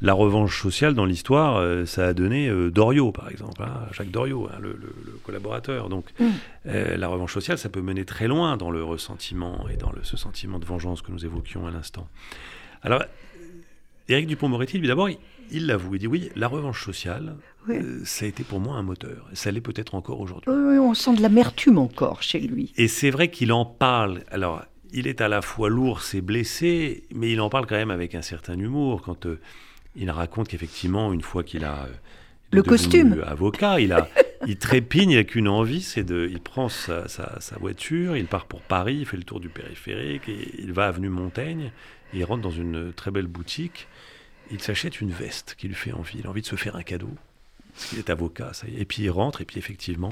la 0.00 0.12
revanche 0.12 0.62
sociale 0.62 0.94
dans 0.94 1.04
l'histoire, 1.04 1.86
ça 1.86 2.06
a 2.06 2.12
donné 2.14 2.50
Doriot, 2.70 3.12
par 3.12 3.30
exemple, 3.30 3.62
hein, 3.62 3.88
Jacques 3.92 4.10
Doriot, 4.10 4.48
hein, 4.48 4.58
le, 4.60 4.78
collaborateur. 5.24 5.88
Donc, 5.88 6.06
mm. 6.20 6.26
la 6.96 7.08
revanche 7.08 7.34
sociale, 7.34 7.58
ça 7.58 7.68
peut 7.68 7.82
mener 7.82 8.04
très 8.04 8.28
loin 8.28 8.56
dans 8.56 8.70
le 8.70 8.82
ressentiment 8.82 9.66
et 9.68 9.76
dans 9.76 9.92
ce 10.02 10.16
sentiment 10.16 10.58
de 10.58 10.64
vengeance 10.64 11.02
que 11.02 11.10
nous 11.10 11.24
évoquions 11.24 11.66
à 11.66 11.70
l'instant. 11.70 12.08
Alors, 12.82 13.02
Éric 14.08 14.26
Dupont-Moretti, 14.26 14.78
lui 14.78 14.88
d'abord, 14.88 15.08
il 15.50 15.66
l'avoue, 15.66 15.94
il 15.94 15.98
dit 15.98 16.06
oui, 16.06 16.30
la 16.34 16.48
revanche 16.48 16.84
sociale, 16.84 17.36
euh, 17.68 18.00
ça 18.04 18.24
a 18.24 18.28
été 18.28 18.42
pour 18.42 18.60
moi 18.60 18.76
un 18.76 18.82
moteur. 18.82 19.28
Ça 19.34 19.50
l'est 19.50 19.60
peut-être 19.60 19.94
encore 19.94 20.20
aujourd'hui. 20.20 20.50
Oui, 20.50 20.78
on 20.78 20.94
sent 20.94 21.16
de 21.16 21.22
l'amertume 21.22 21.78
encore 21.78 22.22
chez 22.22 22.40
lui. 22.40 22.72
Et 22.76 22.88
c'est 22.88 23.10
vrai 23.10 23.30
qu'il 23.30 23.52
en 23.52 23.64
parle. 23.64 24.22
Alors, 24.30 24.62
il 24.92 25.06
est 25.06 25.20
à 25.20 25.28
la 25.28 25.42
fois 25.42 25.68
lourd, 25.68 26.02
c'est 26.02 26.20
blessé, 26.20 27.04
mais 27.14 27.30
il 27.30 27.40
en 27.40 27.50
parle 27.50 27.66
quand 27.66 27.76
même 27.76 27.90
avec 27.90 28.14
un 28.14 28.22
certain 28.22 28.58
humour 28.58 29.02
quand 29.02 29.26
euh, 29.26 29.38
il 29.96 30.10
raconte 30.10 30.48
qu'effectivement, 30.48 31.12
une 31.12 31.22
fois 31.22 31.42
qu'il 31.42 31.64
a 31.64 31.84
euh, 31.84 31.92
le 32.50 32.62
costume 32.62 33.22
avocat, 33.26 33.80
il 33.80 33.92
a, 33.92 34.08
il 34.46 34.56
trépigne 34.56 35.14
avec 35.14 35.34
une 35.34 35.48
envie, 35.48 35.82
c'est 35.82 36.04
de, 36.04 36.26
il 36.30 36.40
prend 36.40 36.70
sa, 36.70 37.04
voiture, 37.60 38.16
il 38.16 38.26
part 38.26 38.46
pour 38.46 38.62
Paris, 38.62 38.96
il 39.00 39.06
fait 39.06 39.18
le 39.18 39.24
tour 39.24 39.40
du 39.40 39.50
périphérique, 39.50 40.28
et 40.28 40.54
il 40.58 40.72
va 40.72 40.86
avenue 40.86 41.10
Montaigne, 41.10 41.72
il 42.12 42.24
rentre 42.24 42.42
dans 42.42 42.50
une 42.50 42.92
très 42.92 43.10
belle 43.10 43.26
boutique 43.26 43.88
il 44.50 44.60
s'achète 44.60 45.00
une 45.00 45.10
veste 45.10 45.54
qui 45.58 45.68
lui 45.68 45.74
fait 45.74 45.92
envie. 45.92 46.18
Il 46.18 46.26
a 46.26 46.30
envie 46.30 46.42
de 46.42 46.46
se 46.46 46.56
faire 46.56 46.76
un 46.76 46.82
cadeau. 46.82 47.10
Il 47.92 47.98
est 47.98 48.10
avocat, 48.10 48.52
ça 48.52 48.66
y 48.66 48.76
est. 48.76 48.80
Et 48.80 48.84
puis 48.84 49.02
il 49.02 49.10
rentre, 49.10 49.40
et 49.40 49.44
puis 49.44 49.58
effectivement, 49.58 50.10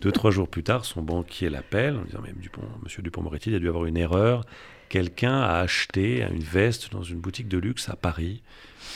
deux, 0.00 0.12
trois 0.12 0.30
jours 0.30 0.48
plus 0.48 0.62
tard, 0.62 0.84
son 0.84 1.02
banquier 1.02 1.50
l'appelle 1.50 1.96
en 1.96 2.04
disant 2.04 2.20
Mais 2.22 2.32
Dupont, 2.36 2.62
Monsieur 2.84 3.02
Dupont-Moretti, 3.02 3.50
il 3.50 3.56
a 3.56 3.58
dû 3.58 3.68
avoir 3.68 3.86
une 3.86 3.96
erreur. 3.96 4.44
Quelqu'un 4.88 5.40
a 5.40 5.58
acheté 5.58 6.22
une 6.22 6.42
veste 6.42 6.92
dans 6.92 7.02
une 7.02 7.18
boutique 7.18 7.48
de 7.48 7.58
luxe 7.58 7.88
à 7.88 7.96
Paris 7.96 8.42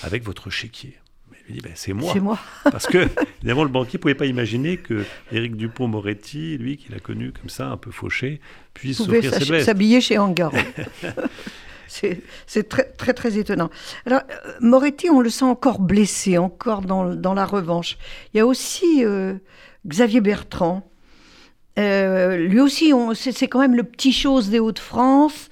avec 0.02 0.22
votre 0.22 0.50
chéquier. 0.50 0.98
Il 1.32 1.46
lui 1.46 1.54
dit 1.54 1.60
ben, 1.60 1.72
C'est 1.74 1.92
moi. 1.92 2.12
C'est 2.12 2.20
moi. 2.20 2.38
Parce 2.64 2.86
que, 2.86 3.08
évidemment, 3.38 3.64
le 3.64 3.70
banquier 3.70 3.98
ne 3.98 4.02
pouvait 4.02 4.14
pas 4.14 4.26
imaginer 4.26 4.76
que 4.76 5.04
Éric 5.32 5.56
Dupont-Moretti, 5.56 6.56
lui, 6.58 6.76
qu'il 6.76 6.94
a 6.94 7.00
connu 7.00 7.32
comme 7.32 7.48
ça, 7.48 7.68
un 7.68 7.76
peu 7.76 7.90
fauché, 7.90 8.40
puisse 8.74 8.98
pouvait 8.98 9.22
s'offrir 9.22 9.34
cette 9.34 9.48
veste. 9.48 9.66
s'habiller 9.66 10.00
chez 10.00 10.18
Angaro. 10.18 10.56
C'est 11.86 12.68
très, 12.68 12.84
très, 13.12 13.38
étonnant. 13.38 13.70
Alors, 14.06 14.22
euh, 14.30 14.52
Moretti, 14.60 15.10
on 15.10 15.20
le 15.20 15.30
sent 15.30 15.44
encore 15.44 15.80
blessé, 15.80 16.38
encore 16.38 16.82
dans, 16.82 17.34
la 17.34 17.44
revanche. 17.44 17.98
Il 18.32 18.38
y 18.38 18.40
a 18.40 18.46
aussi 18.46 19.04
euh, 19.04 19.34
Xavier 19.86 20.20
Bertrand. 20.20 20.88
Euh, 21.78 22.36
lui 22.36 22.60
aussi, 22.60 22.92
c'est 23.14 23.48
quand 23.48 23.58
même 23.58 23.74
le 23.74 23.82
petit 23.82 24.12
chose 24.12 24.50
des 24.50 24.60
Hauts-de-France 24.60 25.48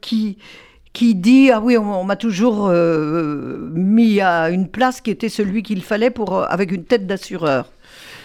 qui, 0.00 0.38
qui 0.92 1.14
dit 1.14 1.50
Ah 1.50 1.60
oui, 1.60 1.76
on, 1.76 2.04
m'a 2.04 2.16
toujours 2.16 2.68
mis 2.70 4.20
à 4.20 4.50
une 4.50 4.68
place 4.68 5.00
qui 5.00 5.10
était 5.10 5.28
celui 5.28 5.62
qu'il 5.62 5.82
fallait 5.82 6.10
pour, 6.10 6.42
avec 6.50 6.72
une 6.72 6.84
tête 6.84 7.06
d'assureur. 7.06 7.70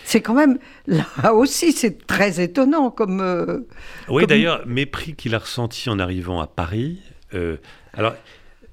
C'est 0.07 0.21
quand 0.21 0.35
même, 0.35 0.59
là 0.87 1.33
aussi, 1.33 1.71
c'est 1.71 2.05
très 2.05 2.39
étonnant 2.39 2.91
comme. 2.91 3.21
euh, 3.21 3.61
Oui, 4.07 4.21
Comme- 4.21 4.29
d'ailleurs, 4.29 4.61
mépris 4.67 5.15
qu'il 5.15 5.33
a 5.33 5.39
ressenti 5.39 5.89
en 5.89 5.97
arrivant 5.99 6.39
à 6.41 6.47
Paris. 6.47 6.99
euh, 7.33 7.57
alors, 7.93 8.13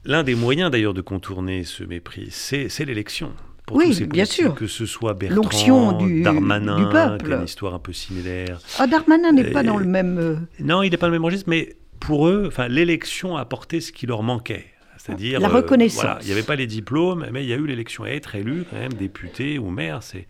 l'un 0.04 0.22
des 0.24 0.34
moyens 0.34 0.70
d'ailleurs 0.70 0.92
de 0.94 1.00
contourner 1.00 1.64
ce 1.64 1.84
mépris, 1.84 2.28
c'est 2.30 2.68
l'élection. 2.84 3.32
Pour 3.66 3.76
Oui, 3.78 3.86
tous 3.86 3.92
ces 3.94 4.06
bien 4.06 4.24
sûr. 4.24 4.54
Que 4.54 4.66
ce 4.66 4.84
soit 4.86 5.14
Bertrand, 5.14 5.92
du- 5.92 6.22
Darmanin, 6.22 6.76
du 6.76 6.88
peuple. 6.92 7.26
qui 7.26 7.32
a 7.32 7.36
une 7.36 7.44
histoire 7.44 7.74
un 7.74 7.78
peu 7.78 7.92
similaire. 7.92 8.60
Ah, 8.78 8.86
Darmanin 8.86 9.32
n'est 9.32 9.50
pas 9.52 9.62
dans 9.62 9.76
le 9.78 9.86
même. 9.86 10.18
euh, 10.18 10.36
Non, 10.60 10.82
il 10.82 10.90
n'est 10.90 10.96
pas 10.96 11.06
le 11.06 11.12
même 11.12 11.24
registre, 11.24 11.48
mais 11.48 11.76
pour 12.00 12.26
eux, 12.28 12.50
l'élection 12.68 13.36
a 13.36 13.40
apporté 13.40 13.80
ce 13.80 13.92
qui 13.92 14.06
leur 14.06 14.22
manquait. 14.24 14.66
C'est-à-dire, 15.04 15.40
La 15.40 15.48
reconnaissance. 15.48 16.00
voilà, 16.02 16.18
il 16.22 16.26
n'y 16.26 16.32
avait 16.32 16.42
pas 16.44 16.54
les 16.56 16.66
diplômes, 16.68 17.26
mais 17.32 17.42
il 17.42 17.48
y 17.48 17.52
a 17.52 17.56
eu 17.56 17.66
l'élection. 17.66 18.06
Et 18.06 18.10
être 18.10 18.34
élu, 18.36 18.64
quand 18.70 18.76
même, 18.76 18.92
député 18.92 19.58
ou 19.58 19.70
maire, 19.70 20.00
c'est 20.02 20.26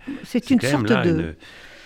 une 0.51 0.59
quand 0.59 0.67
sorte 0.69 0.83
même 0.85 0.93
là 0.93 1.05
de. 1.05 1.11
une- 1.11 1.35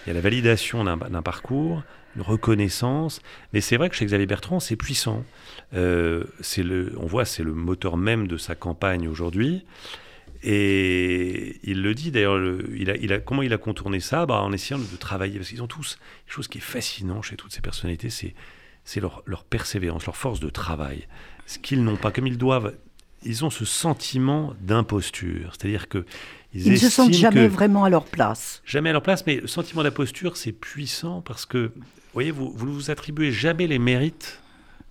Il 0.07 0.09
y 0.09 0.11
a 0.13 0.15
la 0.15 0.21
validation 0.21 0.85
d'un 0.85 1.23
parcours, 1.23 1.83
une 2.15 2.23
reconnaissance. 2.23 3.21
Mais 3.53 3.61
c'est 3.61 3.77
vrai 3.77 3.91
que 3.91 3.97
chez 3.97 4.05
Xavier 4.07 4.27
Bertrand, 4.27 4.61
c'est 4.61 4.77
puissant. 4.77 5.25
Euh, 5.75 6.23
c'est 6.41 6.63
le, 6.63 6.93
on 6.99 7.07
voit, 7.07 7.25
c'est 7.25 7.43
le 7.43 7.53
moteur 7.55 7.97
même 7.97 8.29
de 8.29 8.37
sa 8.37 8.55
campagne 8.55 9.09
aujourd'hui. 9.09 9.65
Et 10.45 11.59
il 11.65 11.83
le 11.83 11.93
dit 11.95 12.13
d'ailleurs, 12.13 12.39
le- 12.39 12.65
il 12.77 12.91
a, 12.91 12.97
il 12.97 13.13
a, 13.13 13.19
comment 13.19 13.43
il 13.43 13.53
a 13.53 13.59
contourné 13.59 13.99
ça? 14.01 14.27
Bah, 14.27 14.41
En 14.43 14.53
essayant 14.53 14.79
de 14.79 14.97
travailler. 14.97 15.39
Parce 15.39 15.49
qu'ils 15.49 15.63
ont 15.63 15.67
tous. 15.67 15.99
Chose 16.29 16.47
qui 16.47 16.59
est 16.59 16.61
fascinant 16.61 17.21
chez 17.23 17.37
toutes 17.37 17.53
ces 17.53 17.61
personnalités, 17.61 18.11
c'est 18.11 18.35
c'est 18.85 19.01
leur, 19.01 19.25
leur 19.27 19.43
persévérance, 19.43 20.07
leur 20.07 20.17
force 20.17 20.39
de 20.39 20.49
travail. 20.49 21.09
Ce 21.47 21.59
qu'ils 21.59 21.83
n'ont 21.83 21.97
pas, 21.97 22.11
comme 22.11 22.27
ils 22.27 22.39
doivent. 22.39 22.75
Ils 23.25 23.45
ont 23.45 23.51
ce 23.51 23.65
sentiment 23.65 24.55
d'imposture. 24.61 25.53
C'est-à-dire 25.57 25.89
que. 25.89 26.05
Ils 26.55 26.73
ne 26.73 26.77
se 26.77 26.89
sentent 26.89 27.13
jamais 27.13 27.49
vraiment 27.49 27.85
à 27.85 27.91
leur 27.91 28.05
place. 28.05 28.63
jamais 28.65 28.91
à 28.91 28.93
leur 28.93 29.03
place, 29.03 29.27
mais 29.27 29.37
le 29.37 29.47
sentiment 29.47 29.83
d'imposture, 29.83 30.37
c'est 30.37 30.53
puissant 30.53 31.21
parce 31.21 31.45
que, 31.45 31.73
vous 31.77 31.83
voyez, 32.15 32.31
vous 32.31 32.53
ne 32.59 32.73
vous 32.73 32.91
attribuez 32.91 33.31
jamais 33.31 33.67
les 33.67 33.79
mérites 33.79 34.41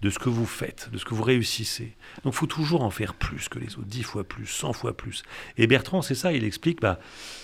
de 0.05 0.09
ce 0.11 0.19
que 0.19 0.29
vous 0.29 0.45
faites, 0.45 0.89
de 0.93 0.97
ce 0.97 1.03
que 1.05 1.13
vous 1.15 1.23
réussissez. 1.23 1.93
Donc 2.23 2.33
il 2.33 2.37
faut 2.37 2.45
toujours 2.45 2.83
en 2.83 2.91
faire 2.91 3.13
plus 3.15 3.49
que 3.49 3.59
les 3.59 3.73
autres, 3.75 3.87
dix 3.87 4.03
fois 4.03 4.23
plus, 4.23 4.45
cent 4.45 4.71
fois 4.71 4.95
plus. 4.95 5.23
Et 5.57 5.65
Bertrand, 5.67 6.01
c'est 6.01 6.15
ça, 6.15 6.31
il 6.31 6.43
explique, 6.43 6.79
bah, 6.79 6.99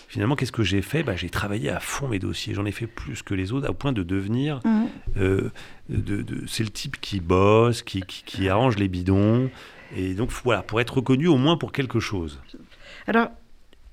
finalement, 0.07 0.35
qu'est-ce 0.35 0.51
que 0.51 0.63
j'ai 0.63 0.81
fait? 0.81 1.01
Bah, 1.03 1.15
J'ai 1.15 1.29
travaillé 1.29 1.69
à 1.69 1.79
fond 1.79 2.07
mes 2.07 2.19
dossiers, 2.19 2.53
j'en 2.53 2.65
ai 2.65 2.71
fait 2.71 2.87
plus 2.87 3.23
que 3.23 3.33
les 3.33 3.51
autres, 3.51 3.69
au 3.69 3.73
point 3.73 3.93
de 3.93 4.03
devenir... 4.03 4.61
Mhm. 4.63 4.87
euh, 5.17 5.49
de, 5.89 6.21
de- 6.21 6.45
c'est 6.47 6.63
le 6.63 6.69
type 6.69 7.01
qui 7.01 7.19
bosse, 7.19 7.81
qui, 7.81 8.01
qui, 8.01 8.23
qui 8.23 8.47
arrange 8.47 8.77
les 8.77 8.87
bidons. 8.87 9.49
Et 9.97 10.13
donc 10.13 10.31
voilà, 10.43 10.61
pour 10.61 10.79
être 10.79 10.97
reconnu 10.97 11.27
au 11.27 11.35
moins 11.37 11.57
pour 11.57 11.71
quelque 11.73 11.99
chose. 11.99 12.39
Alors, 13.07 13.27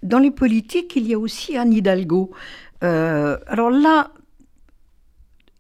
dans 0.05 0.21
les 0.21 0.31
politiques, 0.31 0.95
il 0.95 1.07
y 1.09 1.15
a 1.15 1.19
aussi 1.19 1.57
Anne 1.57 1.73
Hidalgo. 1.73 2.31
Euh, 2.85 3.37
alors 3.49 3.71
là, 3.71 4.13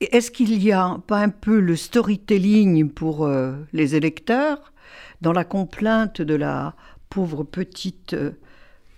est-ce 0.00 0.30
qu'il 0.30 0.56
n'y 0.58 0.72
a 0.72 1.00
pas 1.06 1.18
un 1.18 1.28
peu 1.28 1.60
le 1.60 1.76
storytelling 1.76 2.90
pour 2.90 3.26
euh, 3.26 3.54
les 3.72 3.96
électeurs 3.96 4.72
dans 5.20 5.32
la 5.32 5.44
complainte 5.44 6.22
de 6.22 6.34
la 6.34 6.74
pauvre 7.10 7.42
petite 7.42 8.14
euh, 8.14 8.32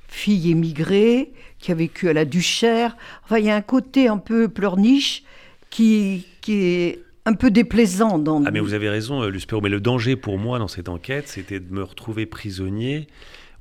fille 0.08 0.50
émigrée 0.50 1.32
qui 1.58 1.72
a 1.72 1.74
vécu 1.74 2.08
à 2.08 2.12
la 2.12 2.24
Duchère? 2.24 2.96
Enfin, 3.24 3.38
il 3.38 3.46
y 3.46 3.50
a 3.50 3.56
un 3.56 3.62
côté 3.62 4.08
un 4.08 4.18
peu 4.18 4.48
pleurniche 4.48 5.24
qui, 5.70 6.26
est 6.48 6.98
un 7.24 7.34
peu 7.34 7.50
déplaisant 7.50 8.18
dans... 8.18 8.44
Ah 8.44 8.50
mais 8.50 8.60
vous 8.60 8.74
avez 8.74 8.90
raison, 8.90 9.22
euh, 9.22 9.32
Perrault, 9.48 9.62
mais 9.62 9.68
le 9.68 9.80
danger 9.80 10.16
pour 10.16 10.36
moi 10.38 10.58
dans 10.58 10.68
cette 10.68 10.88
enquête, 10.88 11.28
c'était 11.28 11.60
de 11.60 11.72
me 11.72 11.82
retrouver 11.82 12.26
prisonnier, 12.26 13.06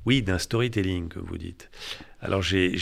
oui, 0.04 0.22
d'un 0.22 0.38
storytelling, 0.38 1.08
comme 1.08 1.24
vous 1.24 1.38
dites. 1.38 1.70
Alors 2.22 2.42
j'ai, 2.42 2.74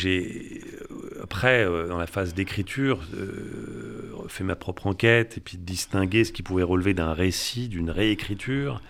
euh, 0.90 1.22
après, 1.22 1.64
euh, 1.64 1.86
dans 1.86 1.98
la 1.98 2.06
phase 2.06 2.34
d'écriture, 2.34 3.00
euh, 3.16 4.12
fait 4.28 4.44
ma 4.44 4.56
propre 4.56 4.86
enquête 4.86 5.38
et 5.38 5.40
puis 5.40 5.56
de 5.56 5.62
distinguer 5.64 6.24
ce 6.24 6.32
qui 6.32 6.42
pouvait 6.42 6.62
relever 6.62 6.92
d'un 6.92 7.12
récit, 7.12 7.68
d'une 7.68 7.90
réécriture, 7.90 8.82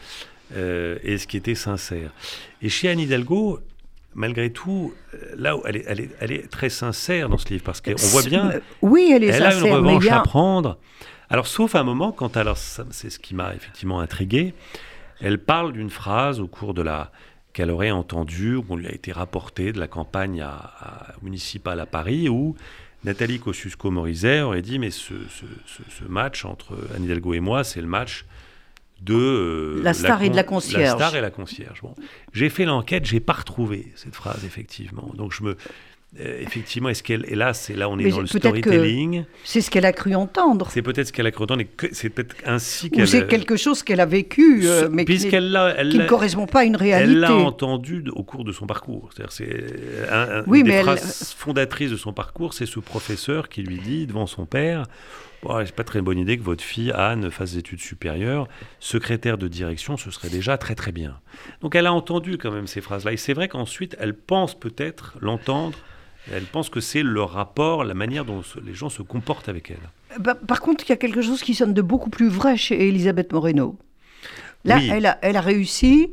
euh, 0.57 0.99
et 1.05 1.17
ce 1.19 1.27
qui 1.27 1.37
était 1.37 1.55
sincère. 1.55 2.11
Et 2.63 2.69
chez 2.71 2.89
Anne 2.89 2.99
Hidalgo, 2.99 3.61
malgré 4.15 4.51
tout, 4.51 4.95
là 5.37 5.57
où 5.57 5.63
elle 5.65 5.77
est, 5.77 5.85
elle 5.87 6.01
est, 6.01 6.11
elle 6.19 6.33
est 6.33 6.51
très 6.51 6.71
sincère 6.71 7.29
dans 7.29 7.39
ce 7.39 7.49
livre, 7.51 7.63
parce 7.63 7.81
qu'on 7.81 7.95
voit 7.95 8.23
bien... 8.23 8.51
Oui, 8.83 9.13
elle 9.15 9.23
est 9.23 9.29
Elle 9.29 9.43
a 9.45 9.51
sincère, 9.53 9.77
une 9.77 9.85
mais 9.85 9.91
revanche 9.91 10.09
a- 10.09 10.19
à 10.19 10.23
prendre. 10.23 10.79
Alors, 11.31 11.47
sauf 11.47 11.75
un 11.75 11.85
moment, 11.85 12.11
quand 12.11 12.37
alors, 12.37 12.57
c'est 12.57 13.11
ce 13.11 13.19
qui 13.19 13.35
m'a 13.35 13.55
effectivement 13.55 14.01
intrigué, 14.01 14.55
elle 15.21 15.39
parle 15.39 15.73
d'une 15.73 15.91
phrase 15.91 16.41
au 16.41 16.49
cours 16.49 16.75
de 16.75 16.83
la 16.83 17.13
qu'elle 17.53 17.71
aurait 17.71 17.91
entendue, 17.91 18.57
ou 18.57 18.63
qu'on 18.63 18.77
lui 18.77 18.87
a 18.87 18.93
été 18.93 19.11
rapportée 19.13 19.73
de 19.73 19.81
la 19.81 19.89
campagne 19.89 20.41
à, 20.43 20.51
à- 20.51 21.07
municipale 21.23 21.81
à 21.81 21.87
Paris, 21.87 22.29
où 22.29 22.55
Nathalie 23.05 23.39
Kosciusko-Morizet 23.41 24.41
aurait 24.43 24.63
dit 24.63 24.79
mais 24.79 24.91
ce, 24.91 25.15
ce- 25.31 25.45
ce- 25.67 25.83
ce 25.91 26.05
match 26.05 26.45
entre 26.45 26.77
Anne 26.95 27.05
Hidalgo 27.05 27.35
et 27.35 27.41
moi, 27.41 27.65
c'est 27.65 27.81
le 27.81 27.87
match 27.87 28.25
de 29.01 29.15
euh, 29.15 29.81
La 29.85 29.95
star 29.95 30.23
et 30.25 30.29
de 30.29 30.35
la 30.35 30.43
con- 30.43 30.57
concierge. 30.57 30.83
La 30.83 30.91
star 30.97 31.15
et 31.15 31.21
la 31.21 31.31
concierge. 31.31 31.81
Bon, 31.83 31.95
j'ai 32.33 32.49
fait 32.51 32.65
l'enquête, 32.65 33.05
j'ai 33.05 33.21
pas 33.21 33.33
retrouvé 33.35 33.93
cette 33.95 34.17
phrase 34.17 34.45
effectivement. 34.45 35.09
Donc 35.15 35.33
je 35.33 35.45
me 35.45 35.57
euh, 36.21 36.41
effectivement, 36.41 36.89
est-ce 36.89 37.03
qu'elle 37.03 37.27
et 37.29 37.35
là, 37.35 37.53
c'est 37.53 37.75
là 37.75 37.89
on 37.91 37.99
est 37.99 38.05
Mais 38.05 38.11
dans 38.11 38.21
le 38.21 38.27
storytelling. 38.27 39.25
c'est 39.45 39.61
ce 39.61 39.71
qu'elle 39.71 39.85
a 39.85 39.93
cru 39.93 40.15
entendre. 40.15 40.69
C'est 40.73 40.81
peut-être 40.81 41.09
ce 41.09 41.13
qu'elle 41.13 41.27
a 41.27 41.31
cru 41.31 41.45
entendre, 41.45 41.61
et 41.61 41.67
que 41.67 41.87
c'est 41.93 42.09
peut-être 42.09 42.35
ainsi 42.47 42.87
Ou 42.87 42.91
qu'elle. 42.97 43.09
c'est 43.09 43.27
quelque 43.27 43.57
chose 43.57 43.83
qu'elle 43.83 44.01
a 44.01 44.07
vécu, 44.07 44.63
euh, 44.65 44.89
mais 44.91 45.05
qui, 45.05 45.29
elle 45.33 45.51
ne 45.53 46.07
correspond 46.07 46.47
pas 46.47 46.61
à 46.61 46.65
une 46.65 46.75
elle 46.77 46.81
réalité. 46.81 47.15
l'a 47.21 47.35
entendu 47.35 48.05
au 48.13 48.23
cours 48.25 48.45
de 48.45 48.53
son 48.53 48.67
parcours. 48.67 49.11
C'est-à-dire, 49.15 49.33
c'est 49.33 50.11
un, 50.11 50.39
un- 50.41 50.45
Oui, 50.47 50.61
une 50.61 50.65
des 50.65 50.71
mais 50.71 50.77
elle- 50.79 50.83
phrases 50.85 51.35
fondatrices 51.37 51.91
de 51.91 51.97
son 51.97 52.15
parcours, 52.15 52.55
c'est 52.55 52.67
ce 52.67 52.81
professeur 52.81 53.49
qui 53.51 53.63
lui 53.63 53.79
dit 53.79 54.07
devant 54.07 54.27
son 54.27 54.47
père. 54.47 54.85
Bon, 55.43 55.65
c'est 55.65 55.75
pas 55.75 55.85
très 55.85 56.01
bonne 56.01 56.19
idée 56.19 56.37
que 56.37 56.43
votre 56.43 56.65
fille 56.65 56.91
Anne 56.93 57.31
fasse 57.31 57.53
des 57.53 57.59
études 57.59 57.81
supérieures. 57.81 58.49
Secrétaire 58.81 59.39
de 59.39 59.47
direction, 59.49 59.97
ce 59.97 60.11
serait 60.11 60.31
déjà 60.31 60.59
très 60.59 60.75
très 60.75 60.91
bien. 60.93 61.21
Donc 61.61 61.75
elle 61.77 61.87
a 61.87 61.93
entendu 61.93 62.39
quand 62.39 62.51
même 62.51 62.67
ces 62.67 62.81
phrases-là. 62.81 63.13
Et 63.13 63.17
c'est 63.17 63.35
vrai 63.35 63.47
qu'ensuite, 63.49 63.97
elle 64.01 64.15
pense 64.15 64.59
peut-être 64.59 65.17
l'entendre. 65.21 65.79
Elle 66.33 66.43
pense 66.45 66.69
que 66.71 66.81
c'est 66.81 67.03
le 67.03 67.23
rapport, 67.23 67.85
la 67.85 67.95
manière 67.95 68.25
dont 68.25 68.43
les 68.65 68.75
gens 68.75 68.89
se 68.91 69.03
comportent 69.03 69.49
avec 69.49 69.71
elle. 69.71 70.19
Bah, 70.21 70.35
par 70.35 70.61
contre, 70.61 70.85
il 70.85 70.89
y 70.91 70.93
a 70.93 70.97
quelque 70.97 71.23
chose 71.23 71.43
qui 71.43 71.55
sonne 71.55 71.73
de 71.73 71.83
beaucoup 71.83 72.11
plus 72.11 72.29
vrai 72.29 72.57
chez 72.57 72.89
Elisabeth 72.89 73.33
Moreno. 73.33 73.79
Là, 74.65 74.77
Oui. 74.77 74.91
elle, 74.93 75.07
a, 75.07 75.19
elle 75.23 75.37
a 75.37 75.41
réussi. 75.41 76.11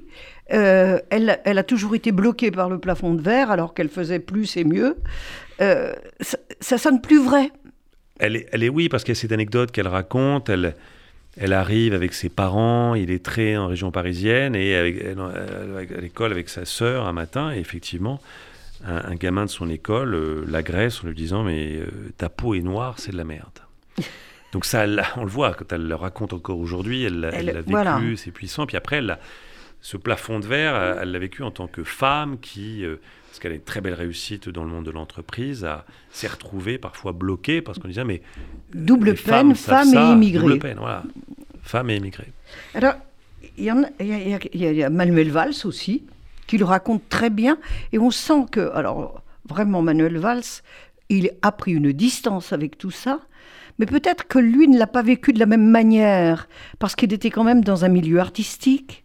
euh, 0.54 1.00
elle, 1.10 1.42
elle 1.44 1.58
a 1.58 1.64
toujours 1.64 1.96
été 1.96 2.12
bloquée 2.12 2.52
par 2.52 2.70
le 2.70 2.78
plafond 2.80 3.16
de 3.16 3.22
verre, 3.22 3.50
alors 3.50 3.74
qu'elle 3.74 3.90
faisait 3.90 4.20
plus 4.20 4.56
et 4.56 4.64
mieux. 4.64 4.98
Euh, 5.62 5.94
ça, 6.22 6.38
ça 6.62 6.78
sonne 6.78 7.02
plus 7.02 7.20
vrai. 7.22 7.52
Elle 8.20 8.36
est, 8.38 8.48
elle 8.52 8.64
est 8.64 8.70
oui, 8.70 8.88
parce 8.90 9.04
qu'il 9.04 9.14
y 9.14 9.18
a 9.18 9.20
cette 9.20 9.32
anecdote 9.32 9.72
qu'elle 9.72 9.88
raconte. 9.88 10.50
Elle, 10.50 10.76
elle 11.38 11.52
arrive 11.54 11.94
avec 11.94 12.14
ses 12.14 12.30
parents, 12.30 12.96
il 12.96 13.12
est 13.12 13.24
très 13.24 13.58
en 13.58 13.68
région 13.68 13.92
parisienne, 13.92 14.56
et 14.56 14.74
avec, 14.76 14.96
elle, 15.02 15.18
elle 15.36 15.72
va 15.72 15.80
à 15.80 16.02
l'école 16.02 16.32
avec 16.32 16.48
sa 16.48 16.64
sœur 16.64 17.06
un 17.06 17.12
matin, 17.14 17.54
et 17.54 17.60
effectivement, 17.60 18.22
un, 18.88 19.12
un 19.12 19.16
gamin 19.16 19.44
de 19.46 19.50
son 19.50 19.70
école 19.70 20.14
euh, 20.16 20.46
l'agresse 20.48 21.04
en 21.04 21.08
lui 21.08 21.16
disant 21.16 21.44
Mais 21.44 21.76
euh, 21.76 21.88
ta 22.18 22.30
peau 22.30 22.56
est 22.56 22.62
noire, 22.62 22.96
c'est 23.00 23.12
de 23.12 23.18
la 23.18 23.26
merde. 23.26 23.50
Donc 24.54 24.64
ça, 24.64 24.86
on 25.18 25.26
le 25.26 25.30
voit, 25.30 25.54
quand 25.54 25.74
elle 25.74 25.86
le 25.88 25.96
raconte 25.96 26.32
encore 26.32 26.58
aujourd'hui, 26.60 27.04
elle 27.04 27.20
l'a 27.20 27.32
vécu, 27.32 27.72
voilà. 27.72 28.00
c'est 28.16 28.32
puissant. 28.32 28.66
Puis 28.66 28.78
après, 28.78 28.98
elle 28.98 29.08
l'a- 29.08 29.20
ce 29.86 29.98
plafond 29.98 30.40
de 30.40 30.48
verre, 30.48 30.98
elle 31.02 31.12
l'a 31.12 31.20
vécu 31.20 31.44
en 31.44 31.52
tant 31.52 31.68
que 31.68 31.84
femme 31.84 32.40
qui, 32.40 32.84
euh, 32.84 32.96
parce 33.28 33.38
qu'elle 33.38 33.52
a 33.52 33.56
une 33.56 33.62
très 33.62 33.82
belle 33.82 33.94
réussite 33.94 34.50
dans 34.50 34.64
le 34.64 34.70
monde 34.72 34.84
de 34.86 34.90
l'entreprise, 34.90 35.68
s'est 36.12 36.26
retrouvée 36.28 36.80
parfois 36.80 37.12
bloquée 37.12 37.62
parce 37.62 37.78
qu'on 37.78 37.88
disait 37.88 38.04
mais 38.04 38.24
Double 38.74 39.10
les 39.12 39.14
peine, 39.14 39.54
femme 39.54 39.94
et 39.94 40.12
immigrée. 40.14 40.42
Double 40.42 40.58
peine, 40.60 40.78
voilà. 40.80 41.04
Femme 41.62 41.92
et 41.92 41.98
immigrée. 41.98 42.32
Alors, 42.74 42.96
il 43.60 43.66
y, 43.66 43.72
en 43.72 43.84
a, 43.84 43.88
il 44.00 44.08
y 44.08 44.14
a- 44.34 44.40
il 44.54 44.60
y 44.62 44.66
a- 44.66 44.72
il 44.72 44.78
y 44.78 44.84
a 44.84 44.90
Manuel 44.90 45.30
Valls 45.30 45.54
aussi, 45.66 46.04
qui 46.48 46.58
le 46.58 46.66
raconte 46.66 47.08
très 47.08 47.30
bien. 47.30 47.60
Et 47.94 48.00
on 48.00 48.10
sent 48.10 48.46
que, 48.52 48.72
alors, 48.74 49.22
vraiment 49.48 49.84
Manuel 49.84 50.18
Valls, 50.18 50.42
il 51.10 51.30
a 51.44 51.52
pris 51.52 51.74
une 51.74 51.92
distance 51.92 52.54
avec 52.54 52.80
tout 52.80 52.90
ça, 52.92 53.20
mais 53.78 53.86
peut-être 53.86 54.28
que 54.28 54.40
lui 54.40 54.68
ne 54.68 54.80
l'a 54.80 54.88
pas 54.88 55.04
vécu 55.04 55.32
de 55.32 55.38
la 55.40 55.46
même 55.46 55.70
manière, 55.70 56.50
parce 56.80 56.96
qu'il 56.96 57.14
était 57.14 57.30
quand 57.30 57.44
même 57.44 57.64
dans 57.64 57.86
un 57.86 57.90
milieu 57.90 58.20
artistique. 58.20 59.04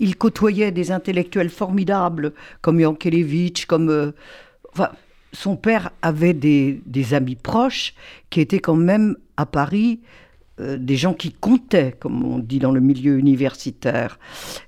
Il 0.00 0.16
côtoyait 0.16 0.72
des 0.72 0.90
intellectuels 0.90 1.50
formidables, 1.50 2.32
comme 2.60 2.80
Yankelevitch, 2.80 3.66
comme... 3.66 3.88
Euh, 3.88 4.12
son 5.32 5.56
père 5.56 5.90
avait 6.02 6.34
des, 6.34 6.82
des, 6.86 7.14
amis 7.14 7.36
proches 7.36 7.94
qui 8.30 8.40
étaient 8.40 8.58
quand 8.58 8.74
même 8.74 9.16
à 9.36 9.46
Paris 9.46 10.00
euh, 10.60 10.76
des 10.76 10.96
gens 10.96 11.14
qui 11.14 11.32
comptaient, 11.32 11.92
comme 11.98 12.24
on 12.24 12.38
dit 12.38 12.58
dans 12.58 12.72
le 12.72 12.80
milieu 12.80 13.16
universitaire. 13.18 14.18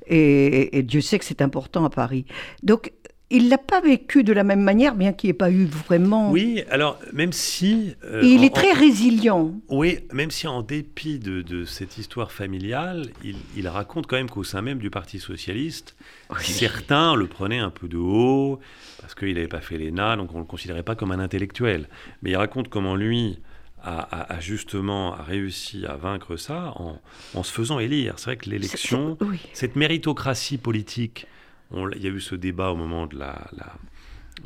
Et, 0.07 0.79
et 0.79 0.83
Dieu 0.83 1.01
sait 1.01 1.19
que 1.19 1.25
c'est 1.25 1.43
important 1.43 1.85
à 1.85 1.91
Paris. 1.91 2.25
Donc 2.63 2.93
il 3.33 3.49
l'a 3.49 3.59
pas 3.59 3.81
vécu 3.81 4.25
de 4.25 4.33
la 4.33 4.45
même 4.45 4.61
manière, 4.61 4.95
bien 4.95 5.13
qu'il 5.13 5.29
n'y 5.29 5.31
ait 5.31 5.35
pas 5.35 5.51
eu 5.51 5.65
vraiment. 5.65 6.31
Oui, 6.31 6.63
alors 6.71 6.99
même 7.13 7.33
si. 7.33 7.95
Euh, 8.05 8.21
il 8.23 8.45
est 8.45 8.55
très 8.55 8.73
résilient. 8.73 9.55
Oui, 9.69 10.01
même 10.13 10.31
si 10.31 10.47
en 10.47 10.63
dépit 10.63 11.19
de, 11.19 11.65
cette 11.65 11.99
histoire 11.99 12.31
familiale, 12.31 13.07
il, 13.25 13.69
raconte 13.69 14.07
quand 14.07 14.17
même 14.17 14.29
qu'au 14.29 14.45
sein 14.45 14.61
même 14.61 14.79
du 14.79 14.91
Parti 14.91 15.19
socialiste, 15.19 15.97
certains 16.41 17.15
le 17.15 17.27
prenaient 17.27 17.59
un 17.59 17.71
peu 17.71 17.89
de 17.89 17.97
haut 17.97 18.61
parce 19.01 19.15
qu'il 19.15 19.35
n'avait 19.35 19.49
pas 19.49 19.61
fait 19.61 19.79
l'ENA, 19.79 20.17
donc 20.17 20.31
on 20.33 20.37
ne 20.37 20.41
le 20.41 20.47
considérait 20.47 20.83
pas 20.83 20.95
comme 20.95 21.11
un 21.11 21.19
intellectuel. 21.19 21.89
Mais 22.23 22.31
il 22.31 22.37
raconte 22.37 22.69
comment 22.69 22.95
lui. 22.95 23.39
A, 23.85 24.39
justement 24.39 25.11
réussi 25.11 25.87
à 25.87 25.97
vaincre 25.97 26.37
ça 26.37 26.73
en, 26.77 27.43
se 27.43 27.51
faisant 27.51 27.81
élire. 27.81 28.15
C'est 28.17 28.27
vrai 28.27 28.37
que 28.37 28.49
l'élection, 28.49 29.19
cette 29.55 29.75
méritocratie 29.75 30.57
politique 30.57 31.27
il 31.75 32.03
y 32.03 32.07
a 32.07 32.11
eu 32.11 32.21
ce 32.21 32.35
débat 32.35 32.71
au 32.71 32.77
moment 32.77 33.07
de 33.07 33.19
la, 33.19 33.49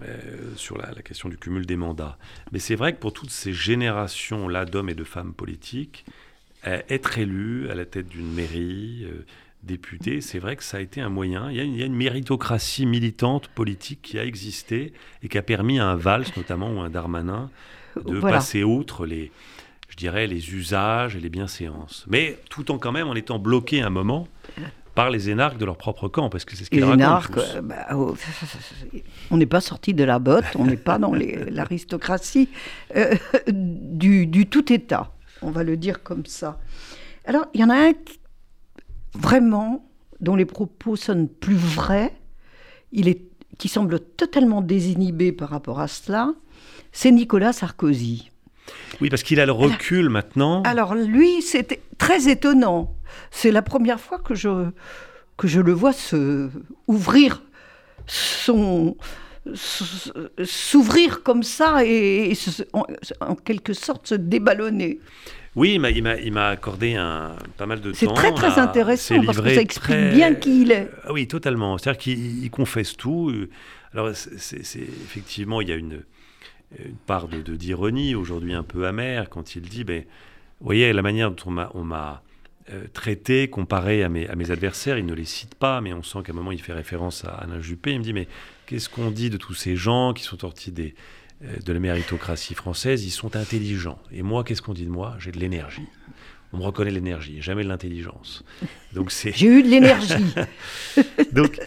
euh, 0.02 0.52
sur 0.56 0.76
la, 0.76 0.88
question 1.02 1.28
du 1.28 1.38
cumul 1.38 1.64
des 1.64 1.76
mandats. 1.76 2.18
Mais 2.52 2.58
c'est 2.58 2.74
vrai 2.74 2.92
que 2.92 2.98
pour 2.98 3.12
toutes 3.12 3.30
ces 3.30 3.52
générations-là 3.52 4.66
d'hommes 4.66 4.90
et 4.90 4.94
de 4.94 5.04
femmes 5.04 5.32
politiques, 5.32 6.04
euh, 6.66 6.82
être 6.90 7.18
élu 7.18 7.70
à 7.70 7.74
la 7.74 7.86
tête 7.86 8.08
d'une 8.08 8.30
mairie, 8.32 9.04
euh, 9.04 9.24
député, 9.62 10.20
c'est 10.20 10.38
vrai 10.38 10.56
que 10.56 10.64
ça 10.64 10.76
a 10.76 10.80
été 10.80 11.00
un 11.00 11.08
moyen. 11.08 11.50
Il 11.50 11.56
y, 11.56 11.82
a 11.82 11.86
une, 11.86 11.94
méritocratie 11.94 12.84
militante 12.84 13.48
politique 13.48 14.00
qui 14.02 14.18
a 14.18 14.24
existé 14.24 14.92
et 15.22 15.28
qui 15.28 15.38
a 15.38 15.42
permis 15.42 15.78
à 15.78 15.88
un 15.88 15.96
Valls, 15.96 16.26
notamment, 16.36 16.70
ou 16.72 16.80
un 16.80 16.90
Darmanin, 16.90 17.50
de 18.04 18.20
passer 18.20 18.64
outre 18.64 19.06
les, 19.06 19.32
je 19.88 19.96
dirais, 19.96 20.26
les 20.26 20.54
usages 20.54 21.16
et 21.16 21.20
les 21.20 21.30
bienséances. 21.30 22.04
Mais 22.08 22.38
tout 22.50 22.70
en 22.70 22.78
quand 22.78 22.92
même 22.92 23.08
en 23.08 23.14
étant 23.14 23.38
bloqué 23.38 23.80
un 23.80 23.90
moment 23.90 24.28
par 24.96 25.10
les 25.10 25.28
énarques 25.30 25.58
de 25.58 25.64
leur 25.66 25.76
propre 25.76 26.08
camp, 26.08 26.30
parce 26.30 26.44
que 26.44 26.56
c'est 26.56 26.64
ce 26.64 26.70
qu'ils 26.70 26.82
racontent. 26.82 27.04
Énarques, 27.04 27.38
euh, 27.38 27.60
bah, 27.60 27.86
oh, 27.94 28.16
on 29.30 29.36
n'est 29.36 29.46
pas 29.46 29.60
sorti 29.60 29.94
de 29.94 30.02
la 30.02 30.18
botte, 30.18 30.46
on 30.56 30.64
n'est 30.64 30.78
pas 30.78 30.98
dans 30.98 31.12
l'aristocratie 31.50 32.48
euh, 32.96 33.14
du, 33.46 34.26
du, 34.26 34.46
tout 34.46 34.72
État, 34.72 35.12
on 35.42 35.50
va 35.50 35.62
le 35.62 35.76
dire 35.76 36.02
comme 36.02 36.24
ça. 36.24 36.58
Alors, 37.26 37.44
il 37.52 37.60
y 37.60 37.64
en 37.64 37.70
a 37.70 37.76
un 37.76 37.92
qui, 37.92 38.18
vraiment 39.14 39.86
dont 40.20 40.34
les 40.34 40.46
propos 40.46 40.96
sonnent 40.96 41.28
plus 41.28 41.56
vrais, 41.56 42.12
il 42.90 43.06
est, 43.06 43.20
qui 43.58 43.68
semble 43.68 44.00
totalement 44.00 44.62
désinhibé 44.62 45.30
par 45.30 45.50
rapport 45.50 45.78
à 45.78 45.88
cela, 45.88 46.32
c'est 46.92 47.10
Nicolas 47.10 47.52
Sarkozy. 47.52 48.30
Oui, 49.02 49.10
parce 49.10 49.22
qu'il 49.22 49.40
a 49.40 49.46
le 49.46 49.52
recul 49.52 50.08
maintenant. 50.08 50.62
Alors 50.62 50.94
lui, 50.94 51.42
c'était 51.42 51.82
très 51.98 52.30
étonnant. 52.30 52.95
C'est 53.30 53.50
la 53.50 53.62
première 53.62 54.00
fois 54.00 54.18
que 54.18 54.34
je, 54.34 54.70
que 55.36 55.48
je 55.48 55.60
le 55.60 55.72
vois 55.72 55.92
se 55.92 56.48
ouvrir 56.86 57.42
son 58.06 58.96
s'ouvrir 59.54 61.22
comme 61.22 61.42
ça 61.42 61.84
et, 61.84 62.32
en, 62.72 63.34
quelque 63.36 63.72
sorte 63.72 64.08
se 64.08 64.14
déballonner. 64.14 64.98
Oui, 65.54 65.80
il 65.80 66.32
m'a 66.32 66.48
accordé 66.48 66.96
un, 66.96 67.36
pas 67.56 67.66
mal 67.66 67.80
de 67.80 67.90
temps. 67.90 67.96
C'est 67.98 68.12
très 68.12 68.32
très 68.32 68.58
intéressant 68.58 69.22
parce 69.24 69.40
que 69.40 69.54
ça 69.54 69.60
explique 69.60 70.10
bien 70.12 70.34
qui 70.34 70.62
il 70.62 70.72
est. 70.72 70.90
Ah 71.04 71.12
oui, 71.12 71.26
totalement. 71.26 71.78
C'est-à-dire 71.78 71.98
qu'il 71.98 72.50
confesse 72.50 72.96
tout. 72.96 73.32
Alors, 73.94 74.10
c'est 74.14 74.58
effectivement, 74.58 75.60
il 75.60 75.68
y 75.68 75.72
a 75.72 75.76
une, 75.76 76.02
une 76.78 76.96
part 77.06 77.28
de 77.28 77.40
d'ironie 77.54 78.14
aujourd'hui 78.14 78.52
un 78.52 78.62
peu 78.62 78.86
amère 78.86 79.30
quand 79.30 79.56
il 79.56 79.62
dit, 79.62 79.84
ben, 79.84 80.02
vous 80.60 80.66
voyez, 80.66 80.92
la 80.92 81.02
manière 81.02 81.30
dont 81.30 81.70
on 81.74 81.84
m'a 81.84 82.22
euh, 82.72 82.86
traité, 82.92 83.48
comparé 83.48 84.02
à 84.02 84.08
mes, 84.08 84.28
à 84.28 84.34
mes 84.34 84.50
adversaires. 84.50 84.98
Il 84.98 85.06
ne 85.06 85.14
les 85.14 85.24
cite 85.24 85.54
pas, 85.54 85.80
mais 85.80 85.92
on 85.92 86.02
sent 86.02 86.18
qu'à 86.24 86.32
un 86.32 86.34
moment, 86.34 86.50
il 86.50 86.60
fait 86.60 86.72
référence 86.72 87.24
à 87.24 87.28
Alain 87.28 87.60
Juppé. 87.60 87.92
Il 87.92 87.98
me 88.00 88.04
dit, 88.04 88.12
mais 88.12 88.26
qu'est-ce 88.66 88.88
qu'on 88.88 89.10
dit 89.10 89.30
de 89.30 89.36
tous 89.36 89.54
ces 89.54 89.76
gens 89.76 90.12
qui 90.12 90.24
sont 90.24 90.38
sortis 90.38 90.72
des, 90.72 90.94
euh, 91.44 91.56
de 91.64 91.72
la 91.72 91.78
méritocratie 91.78 92.54
française? 92.54 93.04
Ils 93.04 93.10
sont 93.10 93.36
intelligents. 93.36 94.00
Et 94.10 94.22
moi, 94.22 94.42
qu'est-ce 94.42 94.62
qu'on 94.62 94.74
dit 94.74 94.84
de 94.84 94.90
moi? 94.90 95.16
J'ai 95.20 95.30
de 95.30 95.38
l'énergie. 95.38 95.86
On 96.52 96.58
me 96.58 96.62
reconnaît 96.62 96.90
l'énergie, 96.90 97.40
jamais 97.40 97.62
de 97.64 97.68
l'intelligence. 97.68 98.44
Donc 98.92 99.10
c'est. 99.10 99.32
J'ai 99.32 99.46
eu 99.46 99.62
de 99.62 99.68
l'énergie. 99.68 100.14
Donc, 101.32 101.60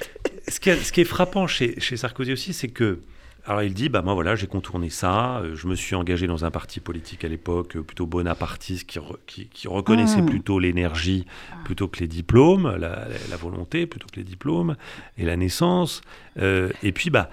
ce 0.48 0.60
qui, 0.60 0.74
ce 0.76 0.92
qui, 0.92 1.02
est 1.02 1.06
frappant 1.06 1.48
chez, 1.48 1.80
chez 1.80 1.98
Sarkozy 1.98 2.34
aussi, 2.34 2.54
c'est 2.54 2.70
que 2.70 3.02
alors 3.50 3.64
il 3.64 3.74
dit, 3.74 3.90
bah 3.90 4.04
moi 4.04 4.14
voilà, 4.14 4.36
j'ai 4.36 4.46
contourné 4.46 4.92
ça, 4.92 5.40
euh, 5.40 5.56
je 5.56 5.66
me 5.66 5.74
suis 5.74 5.96
engagé 5.96 6.28
dans 6.28 6.46
un 6.46 6.52
parti 6.52 6.80
politique 6.80 7.26
à 7.26 7.28
l'époque 7.28 7.78
euh, 7.78 7.82
plutôt 7.82 8.06
bonapartiste 8.06 8.88
qui, 9.26 9.48
qui, 9.48 9.68
reconnaissait 9.68 10.22
hmm. 10.22 10.28
plutôt 10.28 10.60
l'énergie 10.60 11.26
plutôt 11.66 11.88
que 11.88 12.00
les 12.00 12.08
diplômes, 12.08 12.76
la, 12.78 13.08
volonté 13.38 13.88
plutôt 13.88 14.06
que 14.06 14.18
les 14.18 14.24
diplômes 14.24 14.76
et 15.18 15.26
la 15.26 15.36
naissance. 15.36 16.02
Euh, 16.38 16.70
et 16.84 16.92
puis 16.92 17.10
bah 17.10 17.32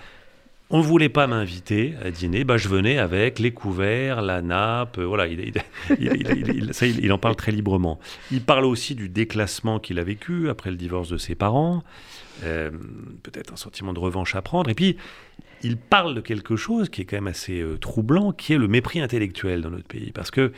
on 0.71 0.79
ne 0.79 0.83
voulait 0.83 1.09
pas 1.09 1.27
m'inviter 1.27 1.95
à 2.03 2.11
dîner, 2.11 2.45
bah, 2.45 2.57
je 2.57 2.69
venais 2.69 2.99
avec 2.99 3.39
les 3.39 3.53
couverts, 3.53 4.21
la 4.21 4.43
nappe, 4.43 4.99
voilà, 4.99 5.27
il, 5.29 5.53
ça, 6.73 6.87
il, 6.87 7.13
en 7.13 7.19
parle 7.19 7.37
très 7.37 7.53
librement. 7.53 8.01
Il 8.33 8.41
parle 8.41 8.65
aussi 8.65 8.95
du 8.95 9.09
déclassement 9.09 9.79
qu'il 9.79 9.99
a 9.99 10.05
vécu 10.05 10.49
après 10.49 10.71
le 10.71 10.77
divorce 10.77 11.09
de 11.09 11.19
ses 11.19 11.37
parents, 11.37 11.85
peut-être 12.41 13.53
un 13.53 13.57
sentiment 13.57 13.93
de 13.93 14.01
revanche 14.01 14.35
à 14.35 14.43
prendre, 14.43 14.69
et 14.69 14.75
puis 14.75 14.97
il 15.63 15.77
parle 15.77 16.15
de 16.15 16.21
quelque 16.21 16.57
chose 16.57 16.89
qui 16.89 17.03
est 17.03 17.05
quand 17.05 17.17
même 17.17 17.27
assez 17.27 17.61
euh, 17.61 17.79
troublant, 17.79 18.33
qui 18.33 18.53
est 18.53 18.59
le 18.59 18.69
mépris 18.69 19.01
intellectuel 19.01 19.63
dans 19.63 19.71
notre 19.71 19.87
pays. 19.87 20.13
Parce 20.13 20.31
que. 20.31 20.53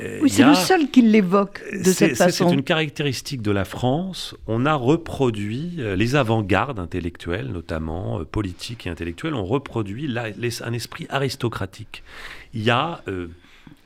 Euh, 0.00 0.18
oui, 0.22 0.30
c'est 0.30 0.44
le 0.44 0.54
seul 0.54 0.90
qui 0.90 1.02
l'évoque 1.02 1.62
de 1.72 1.84
cette 1.84 2.16
façon. 2.16 2.48
C'est 2.48 2.54
une 2.54 2.62
caractéristique 2.62 3.42
de 3.42 3.50
la 3.50 3.64
France. 3.64 4.34
On 4.46 4.66
a 4.66 4.74
reproduit 4.74 5.76
euh, 5.78 5.96
les 5.96 6.16
avant-gardes 6.16 6.78
intellectuelles, 6.78 7.48
notamment 7.48 8.24
politiques 8.24 8.86
et 8.86 8.90
intellectuelles, 8.90 9.34
ont 9.34 9.44
reproduit 9.44 10.14
un 10.16 10.72
esprit 10.72 11.06
aristocratique. 11.08 12.02
Il 12.54 12.62
y 12.62 12.70
a 12.70 13.02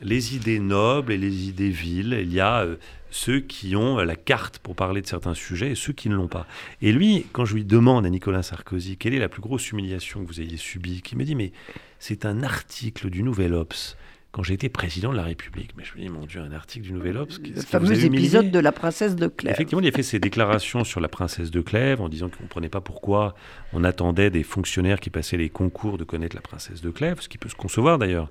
les 0.03 0.37
idées 0.37 0.61
nobles 0.61 1.13
et 1.13 1.19
les 1.19 1.49
idées 1.49 1.71
viles. 1.71 2.19
Il 2.21 2.33
y 2.33 2.41
a 2.41 2.67
ceux 3.11 3.41
qui 3.41 3.77
ont 3.77 3.97
la 3.97 4.17
carte 4.17 4.59
pour 4.59 4.75
parler 4.75 5.01
de 5.01 5.07
certains 5.07 5.35
sujets 5.35 5.73
et 5.73 5.75
ceux 5.75 5.93
qui 5.93 6.09
ne 6.09 6.15
l'ont 6.15 6.29
pas. 6.29 6.47
Et 6.83 6.93
lui, 6.93 7.27
quand 7.33 7.45
je 7.45 7.55
lui 7.55 7.65
demande 7.65 8.05
à 8.07 8.11
Nicolas 8.11 8.43
Sarkozy 8.43 8.97
quelle 8.97 9.15
est 9.15 9.19
la 9.19 9.29
plus 9.29 9.41
grosse 9.41 9.71
humiliation 9.71 10.23
que 10.23 10.29
vous 10.29 10.41
ayez 10.41 10.57
subie, 10.57 11.03
qui 11.03 11.17
me 11.17 11.25
dit 11.25 11.35
mais 11.35 11.53
c'est 11.99 12.27
un 12.27 12.43
article 12.43 13.11
du 13.11 13.23
Nouvel 13.23 13.55
Obs 13.55 13.97
quand 14.31 14.43
j'ai 14.43 14.55
été 14.55 14.69
président 14.69 15.11
de 15.11 15.17
la 15.17 15.23
République. 15.23 15.71
Mais 15.77 15.85
je 15.85 15.95
me 15.97 16.03
dis, 16.03 16.09
mon 16.11 16.27
Dieu, 16.27 16.41
un 16.41 16.53
article 16.53 16.87
du 16.87 16.93
Nouvel 16.93 17.17
Obs. 17.17 17.39
Le 17.43 17.63
fameux 17.63 18.05
épisode 18.05 18.51
de 18.51 18.59
la 18.59 18.73
princesse 18.73 19.17
de 19.17 19.27
Clèves. 19.27 19.55
Effectivement, 19.55 19.81
il 19.81 19.89
a 19.89 19.91
fait 19.91 20.03
ses 20.03 20.19
déclarations 20.19 20.85
sur 20.85 21.01
la 21.01 21.09
princesse 21.09 21.51
de 21.51 21.61
Clèves 21.63 22.03
en 22.03 22.11
disant 22.11 22.29
qu'on 22.29 22.37
ne 22.37 22.43
comprenait 22.43 22.69
pas 22.69 22.83
pourquoi 22.83 23.35
on 23.73 23.85
attendait 23.85 24.29
des 24.29 24.43
fonctionnaires 24.43 25.01
qui 25.01 25.09
passaient 25.09 25.39
les 25.39 25.49
concours 25.49 25.97
de 25.97 26.05
connaître 26.05 26.37
la 26.37 26.43
princesse 26.43 26.83
de 26.83 26.91
Clèves, 26.91 27.23
ce 27.23 27.29
qui 27.29 27.39
peut 27.39 27.49
se 27.49 27.55
concevoir 27.55 27.99
d'ailleurs. 27.99 28.29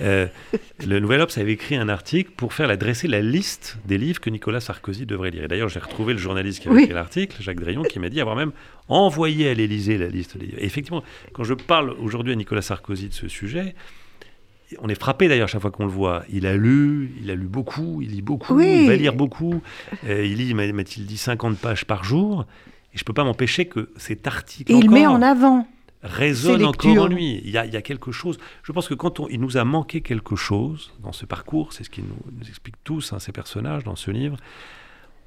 Euh, 0.00 0.26
le 0.86 0.98
Nouvel 0.98 1.20
Obs 1.20 1.36
avait 1.36 1.52
écrit 1.52 1.76
un 1.76 1.90
article 1.90 2.30
pour 2.36 2.54
faire 2.54 2.66
la, 2.66 2.78
dresser 2.78 3.06
la 3.06 3.20
liste 3.20 3.78
des 3.84 3.98
livres 3.98 4.20
que 4.20 4.30
Nicolas 4.30 4.60
Sarkozy 4.60 5.04
devrait 5.04 5.30
lire. 5.30 5.44
Et 5.44 5.48
d'ailleurs, 5.48 5.68
j'ai 5.68 5.80
retrouvé 5.80 6.14
le 6.14 6.18
journaliste 6.18 6.62
qui 6.62 6.68
avait 6.68 6.84
écrit 6.84 6.94
l'article, 6.94 7.36
Jacques 7.42 7.60
Drayon, 7.60 7.82
qui 7.82 7.98
m'a 7.98 8.08
dit 8.08 8.20
avoir 8.20 8.36
même 8.36 8.52
envoyé 8.88 9.50
à 9.50 9.54
l'Élysée 9.54 9.98
la 9.98 10.08
liste 10.08 10.38
des 10.38 10.46
livres. 10.46 10.58
Et 10.58 10.64
effectivement, 10.64 11.02
quand 11.34 11.44
je 11.44 11.54
parle 11.54 11.90
aujourd'hui 11.98 12.32
à 12.32 12.36
Nicolas 12.36 12.62
Sarkozy 12.62 13.08
de 13.08 13.14
ce 13.14 13.28
sujet, 13.28 13.74
on 14.80 14.88
est 14.88 14.98
frappé 14.98 15.28
d'ailleurs 15.28 15.48
chaque 15.48 15.60
fois 15.60 15.70
qu'on 15.70 15.84
le 15.84 15.90
voit. 15.90 16.24
Il 16.30 16.46
a 16.46 16.56
lu, 16.56 17.12
il 17.20 17.30
a 17.30 17.34
lu 17.34 17.46
beaucoup, 17.46 18.00
il 18.02 18.10
lit 18.10 18.22
beaucoup, 18.22 18.60
il 18.60 18.86
va 18.86 18.96
lire 18.96 19.14
beaucoup. 19.14 19.62
Euh, 20.06 20.24
il 20.24 20.36
lit, 20.38 20.54
m'a-t-il 20.54 21.06
dit, 21.06 21.16
50 21.16 21.58
pages 21.58 21.84
par 21.84 22.04
jour. 22.04 22.46
Et 22.92 22.98
je 22.98 23.02
ne 23.02 23.04
peux 23.04 23.12
pas 23.12 23.24
m'empêcher 23.24 23.66
que 23.66 23.90
cet 23.96 24.26
article. 24.26 24.72
il 24.72 24.90
met 24.90 25.06
en 25.06 25.22
avant. 25.22 25.66
Résonne 26.02 26.64
encore 26.64 26.98
en 26.98 27.06
lui. 27.06 27.40
Il 27.44 27.50
y, 27.50 27.56
a, 27.56 27.82
quelque 27.82 28.12
chose. 28.12 28.38
Je 28.62 28.72
pense 28.72 28.88
que 28.88 28.94
quand 28.94 29.26
il 29.30 29.40
nous 29.40 29.56
a 29.56 29.64
manqué 29.64 30.02
quelque 30.02 30.36
chose 30.36 30.92
dans 31.02 31.12
ce 31.12 31.24
parcours, 31.24 31.72
c'est 31.72 31.82
ce 31.82 31.88
qu'il 31.88 32.04
nous, 32.04 32.46
explique 32.46 32.76
tous, 32.84 33.14
hein, 33.14 33.18
ces 33.18 33.32
personnages 33.32 33.84
dans 33.84 33.96
ce 33.96 34.10
livre, 34.10 34.36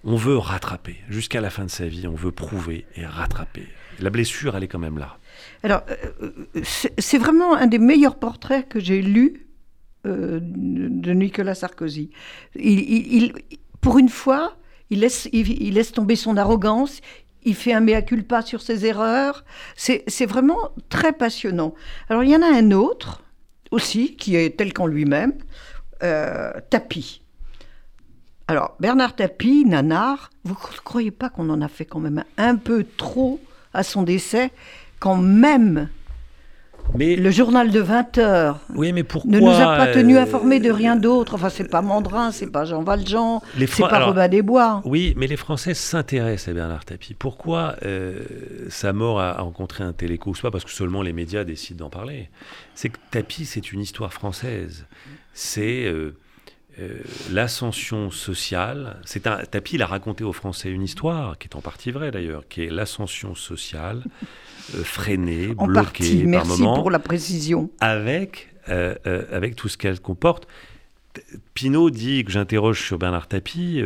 on 0.08 0.16
veut 0.16 0.38
rattraper. 0.38 0.96
Jusqu'à 1.10 1.42
la 1.42 1.50
fin 1.50 1.66
de 1.66 1.70
sa 1.70 1.86
vie, 1.86 2.08
on 2.08 2.16
veut 2.16 2.32
prouver 2.32 2.86
et 2.96 3.06
rattraper. 3.06 3.68
La 4.00 4.10
blessure, 4.10 4.56
elle 4.56 4.64
est 4.64 4.68
quand 4.70 4.80
même 4.80 4.98
là. 4.98 5.18
Alors, 5.64 5.84
euh, 5.90 6.32
euh, 6.56 6.62
c'est 6.64 7.18
vraiment 7.18 7.56
un 7.56 7.68
des 7.68 7.78
meilleurs 7.78 8.16
portraits 8.16 8.68
que 8.70 8.80
j'ai 8.80 9.02
lus 9.02 9.48
euh, 10.06 10.40
de 10.42 11.12
Nicolas 11.12 11.56
Sarkozy. 11.56 12.10
Il, 12.56 13.34
pour 13.82 13.98
une 14.00 14.08
fois, 14.08 14.56
il 14.90 15.02
laisse, 15.02 15.92
tomber 15.92 16.16
son 16.16 16.38
arrogance, 16.38 17.02
il 17.44 17.56
fait 17.56 17.74
un 17.74 17.82
mea 17.82 18.02
culpa 18.02 18.42
sur 18.42 18.62
ses 18.62 18.86
erreurs. 18.86 19.44
C'est 19.76 20.26
vraiment 20.26 20.70
très 20.88 21.12
passionnant. 21.12 21.74
Alors 22.08 22.24
il 22.24 22.30
y 22.30 22.36
en 22.36 22.42
a 22.42 22.48
un 22.48 22.72
autre 22.72 23.24
aussi, 23.72 24.16
qui 24.16 24.38
est 24.38 24.58
tel 24.58 24.72
qu'en 24.72 24.88
lui-même, 24.88 25.34
euh, 26.02 26.54
Tapi. 26.70 27.22
Alors 28.50 28.76
Bernard 28.80 29.16
Tapie, 29.16 29.66
Nanar, 29.66 30.30
vous 30.46 30.54
ne 30.54 30.80
croyez 30.80 31.12
pas 31.12 31.30
qu'on 31.30 31.50
en 31.50 31.62
a 31.62 31.68
fait 31.68 31.86
quand 31.86 32.00
même 32.00 32.24
un 32.38 32.56
peu 32.56 32.86
trop 32.98 33.42
à 33.74 33.84
son 33.84 34.04
décès, 34.04 34.52
quand 35.00 35.18
même 35.18 35.90
mais, 36.96 37.18
le 37.18 37.32
journal 37.32 37.70
de 37.70 37.82
20 37.82 38.18
heures 38.18 38.60
oui, 38.74 38.94
mais 38.94 39.04
pourquoi, 39.04 39.32
ne 39.32 39.40
nous 39.40 39.50
a 39.50 39.76
pas 39.76 39.88
tenus 39.88 40.16
euh, 40.16 40.22
informés 40.22 40.62
de 40.62 40.72
rien 40.72 40.96
d'autre. 40.96 41.36
Enfin, 41.36 41.50
c'est 41.50 41.70
pas 41.70 41.82
Mandrin, 41.82 42.32
c'est 42.32 42.48
pas 42.48 42.64
Jean 42.64 42.82
Valjean, 42.82 43.42
c'est 43.58 43.82
pas 43.82 44.06
Robin 44.06 44.28
Desbois. 44.30 44.82
Oui, 44.86 45.14
mais 45.18 45.28
les 45.28 45.36
Français 45.36 45.74
s'intéressent 45.74 46.48
à 46.48 46.54
Bernard 46.54 46.86
Tapie. 46.86 47.14
Pourquoi 47.14 47.76
euh, 47.84 48.24
sa 48.70 48.94
mort 48.94 49.20
a 49.20 49.34
rencontré 49.34 49.84
un 49.84 49.92
tel 49.92 50.12
écho? 50.12 50.34
C'est 50.34 50.44
pas 50.44 50.52
parce 50.52 50.64
que 50.64 50.72
seulement 50.72 51.02
les 51.02 51.14
médias 51.14 51.44
décident 51.44 51.86
d'en 51.86 51.90
parler. 51.90 52.30
C'est 52.74 52.90
que 52.90 53.00
Tapie, 53.12 53.46
c'est 53.46 53.74
une 53.74 53.82
histoire 53.82 54.14
française. 54.14 54.86
C'est 55.34 55.86
euh, 55.86 56.16
l'ascension 57.32 58.12
sociale. 58.12 58.98
C'est 59.06 59.28
un 59.28 59.38
Tapie, 59.46 59.76
il 59.76 59.82
a 59.82 59.88
raconté 59.88 60.24
aux 60.24 60.34
Français 60.34 60.70
une 60.70 60.84
histoire 60.84 61.38
qui 61.38 61.48
est 61.48 61.56
en 61.56 61.62
partie 61.62 61.92
vraie 61.92 62.12
d'ailleurs, 62.12 62.48
qui 62.48 62.64
est 62.64 62.70
l'ascension 62.70 63.36
sociale. 63.36 64.04
Euh, 64.76 64.84
freiné, 64.84 65.54
en 65.58 65.68
bloqué 65.68 66.24
Merci 66.26 66.62
par 66.64 66.74
pour 66.76 66.92
la 66.92 67.00
précision. 67.00 67.70
Avec, 67.80 68.50
euh, 68.70 68.96
euh, 69.06 69.24
avec 69.32 69.56
tout 69.56 69.70
ce 69.70 69.78
qu'elle 69.78 70.00
comporte. 70.00 70.48
Pinot 71.56 71.90
dit 71.90 72.24
que 72.24 72.32
j'interroge 72.32 72.86
sur 72.86 73.00
Bernard 73.00 73.28
Tapie, 73.28 73.82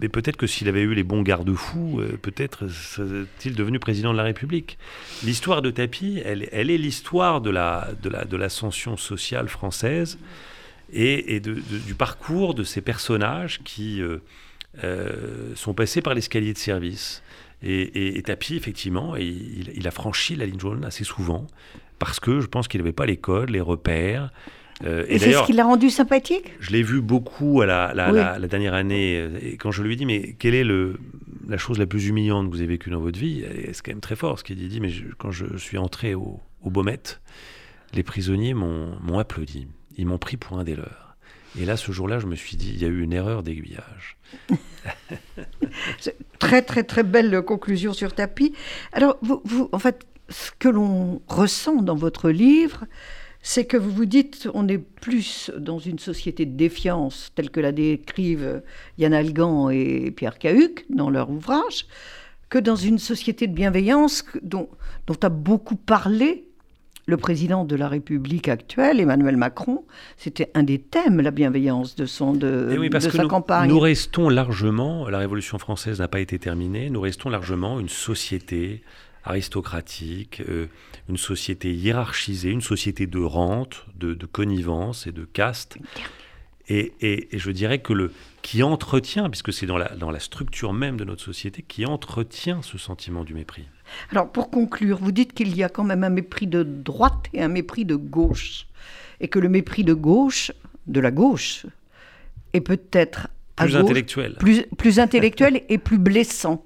mais 0.00 0.08
peut-être 0.08 0.38
que 0.38 0.46
s'il 0.46 0.68
avait 0.68 0.80
eu 0.80 0.94
les 0.94 1.02
bons 1.02 1.20
garde-fous, 1.20 2.00
peut-être 2.22 2.66
serait-il 2.68 3.54
devenu 3.54 3.78
président 3.78 4.12
de 4.12 4.16
la 4.16 4.22
République. 4.22 4.78
L'histoire 5.22 5.60
de 5.60 5.70
Tapie, 5.70 6.22
elle, 6.24 6.48
elle 6.50 6.70
est 6.70 6.78
l'histoire 6.78 7.42
de 7.42 7.50
la, 7.50 7.88
de, 8.02 8.08
la, 8.08 8.24
de 8.24 8.38
l'ascension 8.38 8.96
sociale 8.96 9.48
française 9.48 10.16
et, 10.92 11.34
et 11.34 11.40
de, 11.40 11.54
du 11.54 11.94
parcours 11.94 12.54
de 12.54 12.64
ces 12.64 12.80
personnages 12.80 13.60
qui 13.64 14.00
sont 15.54 15.74
passés 15.74 16.02
par 16.02 16.14
l'escalier 16.14 16.52
de 16.52 16.58
service. 16.58 17.22
Et, 17.62 18.18
et, 18.18 18.22
Tapi, 18.22 18.56
effectivement, 18.56 19.16
il, 19.16 19.86
a 19.86 19.90
franchi 19.90 20.36
la 20.36 20.44
ligne 20.44 20.60
jaune 20.60 20.84
assez 20.84 21.04
souvent 21.04 21.46
parce 21.98 22.20
que 22.20 22.40
je 22.40 22.46
pense 22.46 22.68
qu'il 22.68 22.80
n'avait 22.80 22.92
pas 22.92 23.06
les 23.06 23.16
codes, 23.16 23.50
les 23.50 23.60
repères. 23.60 24.32
Euh, 24.84 25.06
et, 25.08 25.18
c'est 25.18 25.32
ce 25.32 25.44
qui 25.44 25.52
l'a 25.52 25.64
rendu 25.64 25.88
sympathique? 25.88 26.52
Je 26.60 26.72
l'ai 26.72 26.82
vu 26.82 27.00
beaucoup 27.00 27.62
à 27.62 27.66
la, 27.66 27.94
la, 27.94 28.48
dernière 28.48 28.74
année. 28.74 29.18
Euh, 29.18 29.38
et 29.40 29.56
quand 29.56 29.70
je 29.70 29.82
lui 29.82 29.94
ai 29.94 29.96
dit, 29.96 30.04
mais 30.04 30.34
quelle 30.38 30.54
est 30.54 30.64
le, 30.64 30.98
la 31.48 31.56
chose 31.56 31.78
la 31.78 31.86
plus 31.86 32.08
humiliante 32.08 32.50
que 32.50 32.56
vous 32.56 32.60
avez 32.60 32.68
vécue 32.68 32.90
dans 32.90 33.00
votre 33.00 33.18
vie? 33.18 33.44
C'est 33.72 33.82
quand 33.82 33.92
même 33.92 34.00
très 34.00 34.16
fort 34.16 34.38
ce 34.38 34.44
qu'il 34.44 34.56
dit. 34.68 34.80
Mais 34.80 34.90
quand 35.16 35.30
je 35.30 35.56
suis 35.56 35.78
entré 35.78 36.14
au, 36.14 36.40
au 36.62 36.70
Baumette, 36.70 37.22
les 37.94 38.02
prisonniers 38.02 38.52
m'ont 38.52 39.18
applaudi. 39.18 39.68
Ils 39.96 40.06
m'ont 40.06 40.18
pris 40.18 40.36
pour 40.36 40.58
un 40.58 40.64
des 40.64 40.76
leurs. 40.76 41.16
Et 41.58 41.64
là, 41.64 41.76
ce 41.76 41.92
jour-là, 41.92 42.18
je 42.18 42.26
me 42.26 42.34
suis 42.34 42.56
dit, 42.56 42.70
il 42.74 42.82
y 42.82 42.84
a 42.84 42.88
eu 42.88 43.02
une 43.02 43.12
erreur 43.12 43.42
d'aiguillage. 43.42 44.16
très, 46.40 46.62
très, 46.62 46.82
très 46.82 47.04
belle 47.04 47.42
conclusion 47.42 47.92
sur 47.92 48.12
tapis. 48.12 48.52
Alors, 48.92 49.18
vous, 49.22 49.68
en 49.70 49.78
fait, 49.78 50.04
ce 50.28 50.50
que 50.58 50.68
l'on 50.68 51.22
ressent 51.28 51.76
dans 51.76 51.94
votre 51.94 52.30
livre, 52.30 52.86
c'est 53.40 53.66
que 53.66 53.76
vous 53.76 53.90
vous 53.90 54.06
dites, 54.06 54.48
on 54.54 54.66
est 54.68 54.78
plus 54.78 55.52
dans 55.56 55.78
une 55.78 55.98
société 55.98 56.44
de 56.44 56.56
défiance, 56.56 57.30
telle 57.34 57.50
que 57.50 57.60
la 57.60 57.72
décrivent 57.72 58.62
Yann 58.98 59.12
Algan 59.12 59.70
et 59.70 60.10
Pierre 60.10 60.38
Cahuc 60.38 60.86
dans 60.88 61.10
leur 61.10 61.30
ouvrage, 61.30 61.86
que 62.48 62.58
dans 62.58 62.76
une 62.76 62.98
société 62.98 63.46
de 63.46 63.52
bienveillance 63.52 64.24
dont, 64.42 64.68
dont 65.06 65.16
a 65.22 65.28
beaucoup 65.28 65.76
parlé 65.76 66.46
le 67.06 67.16
président 67.16 67.64
de 67.64 67.76
la 67.76 67.88
République 67.88 68.48
actuelle, 68.48 69.00
Emmanuel 69.00 69.36
Macron, 69.36 69.84
c'était 70.16 70.50
un 70.54 70.62
des 70.62 70.78
thèmes, 70.78 71.20
la 71.20 71.30
bienveillance 71.30 71.96
de, 71.96 72.06
son, 72.06 72.32
de, 72.32 72.78
eh 72.82 72.88
de 72.88 72.98
sa 72.98 73.22
nous, 73.22 73.28
campagne. 73.28 73.68
Nous 73.68 73.80
restons 73.80 74.28
largement, 74.28 75.08
la 75.08 75.18
Révolution 75.18 75.58
française 75.58 76.00
n'a 76.00 76.08
pas 76.08 76.20
été 76.20 76.38
terminée, 76.38 76.88
nous 76.90 77.00
restons 77.00 77.28
largement 77.28 77.78
une 77.78 77.88
société 77.90 78.82
aristocratique, 79.24 80.42
euh, 80.48 80.66
une 81.08 81.16
société 81.16 81.72
hiérarchisée, 81.72 82.50
une 82.50 82.60
société 82.60 83.06
de 83.06 83.18
rente, 83.18 83.86
de, 83.96 84.14
connivence 84.26 85.06
et 85.06 85.12
de 85.12 85.24
caste. 85.24 85.78
Et, 86.68 86.92
et, 87.00 87.28
je 87.38 87.50
dirais 87.50 87.80
que 87.80 87.92
le 87.92 88.12
qui 88.40 88.62
entretient, 88.62 89.28
puisque 89.28 89.52
c'est 89.52 89.66
dans 89.66 89.76
la, 89.76 89.88
dans 89.96 90.10
la 90.10 90.20
structure 90.20 90.72
même 90.72 90.96
de 90.96 91.04
notre 91.04 91.22
société, 91.22 91.62
qui 91.66 91.84
entretient 91.86 92.62
ce 92.62 92.78
sentiment 92.78 93.24
du 93.24 93.34
mépris. 93.34 93.64
Alors, 94.10 94.30
pour 94.30 94.50
conclure, 94.50 94.98
vous 94.98 95.12
dites 95.12 95.32
qu'il 95.32 95.56
y 95.56 95.62
a 95.62 95.68
quand 95.68 95.84
même 95.84 96.04
un 96.04 96.10
mépris 96.10 96.46
de 96.46 96.62
droite 96.62 97.26
et 97.32 97.42
un 97.42 97.48
mépris 97.48 97.84
de 97.84 97.96
gauche. 97.96 98.66
Et 99.20 99.28
que 99.28 99.38
le 99.38 99.48
mépris 99.48 99.84
de 99.84 99.94
gauche, 99.94 100.52
de 100.86 101.00
la 101.00 101.10
gauche, 101.10 101.66
est 102.52 102.60
peut-être 102.60 103.28
plus 103.56 103.76
intellectuel. 103.76 104.36
Plus, 104.38 104.62
plus 104.76 104.98
intellectuel 104.98 105.62
et 105.68 105.78
plus 105.78 105.98
blessant. 105.98 106.64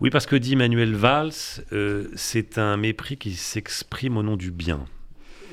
Oui, 0.00 0.10
parce 0.10 0.26
que 0.26 0.36
dit 0.36 0.56
Manuel 0.56 0.94
Valls, 0.94 1.32
euh, 1.72 2.08
c'est 2.14 2.58
un 2.58 2.76
mépris 2.76 3.16
qui 3.16 3.32
s'exprime 3.32 4.16
au 4.16 4.22
nom 4.22 4.36
du 4.36 4.50
bien 4.50 4.84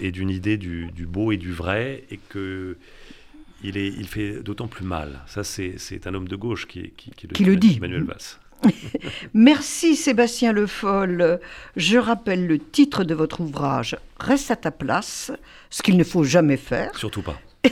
et 0.02 0.12
d'une 0.12 0.30
idée 0.30 0.58
du, 0.58 0.90
beau 1.08 1.32
et 1.32 1.38
du 1.38 1.52
vrai, 1.52 2.04
et 2.10 2.20
que 2.30 2.78
il, 3.64 3.78
est, 3.78 3.88
il 3.88 4.08
fait 4.08 4.42
d'autant 4.42 4.68
plus 4.68 4.86
mal. 4.86 5.22
Ça, 5.28 5.44
c'est 5.44 6.08
un 6.08 6.14
homme 6.16 6.28
de 6.28 6.36
gauche 6.36 6.66
qui, 6.68 6.92
qui, 6.98 7.12
qui 7.12 7.46
le, 7.46 7.56
dit. 7.56 7.80
Manuel 7.80 8.04
Valls. 8.04 8.18
Merci 9.34 9.96
Sébastien 9.96 10.52
Le 10.52 10.68
Foll. 10.68 11.40
Je 11.76 11.98
rappelle 11.98 12.48
le 12.48 12.60
titre 12.60 13.04
de 13.04 13.14
votre 13.14 13.42
ouvrage 13.42 13.98
Reste 14.20 14.52
à 14.52 14.56
ta 14.56 14.72
place, 14.72 15.32
ce 15.70 15.82
qu'il 15.82 15.98
ne 15.98 16.04
faut 16.04 16.24
jamais 16.24 16.58
faire. 16.58 16.96
Surtout 16.98 17.22
pas. 17.22 17.40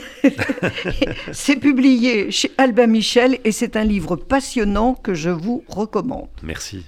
c'est 1.32 1.56
publié 1.56 2.30
chez 2.30 2.52
Albin 2.58 2.86
Michel 2.86 3.38
et 3.44 3.52
c'est 3.52 3.76
un 3.76 3.84
livre 3.84 4.16
passionnant 4.16 4.94
que 4.94 5.14
je 5.14 5.30
vous 5.30 5.64
recommande. 5.68 6.28
Merci. 6.42 6.84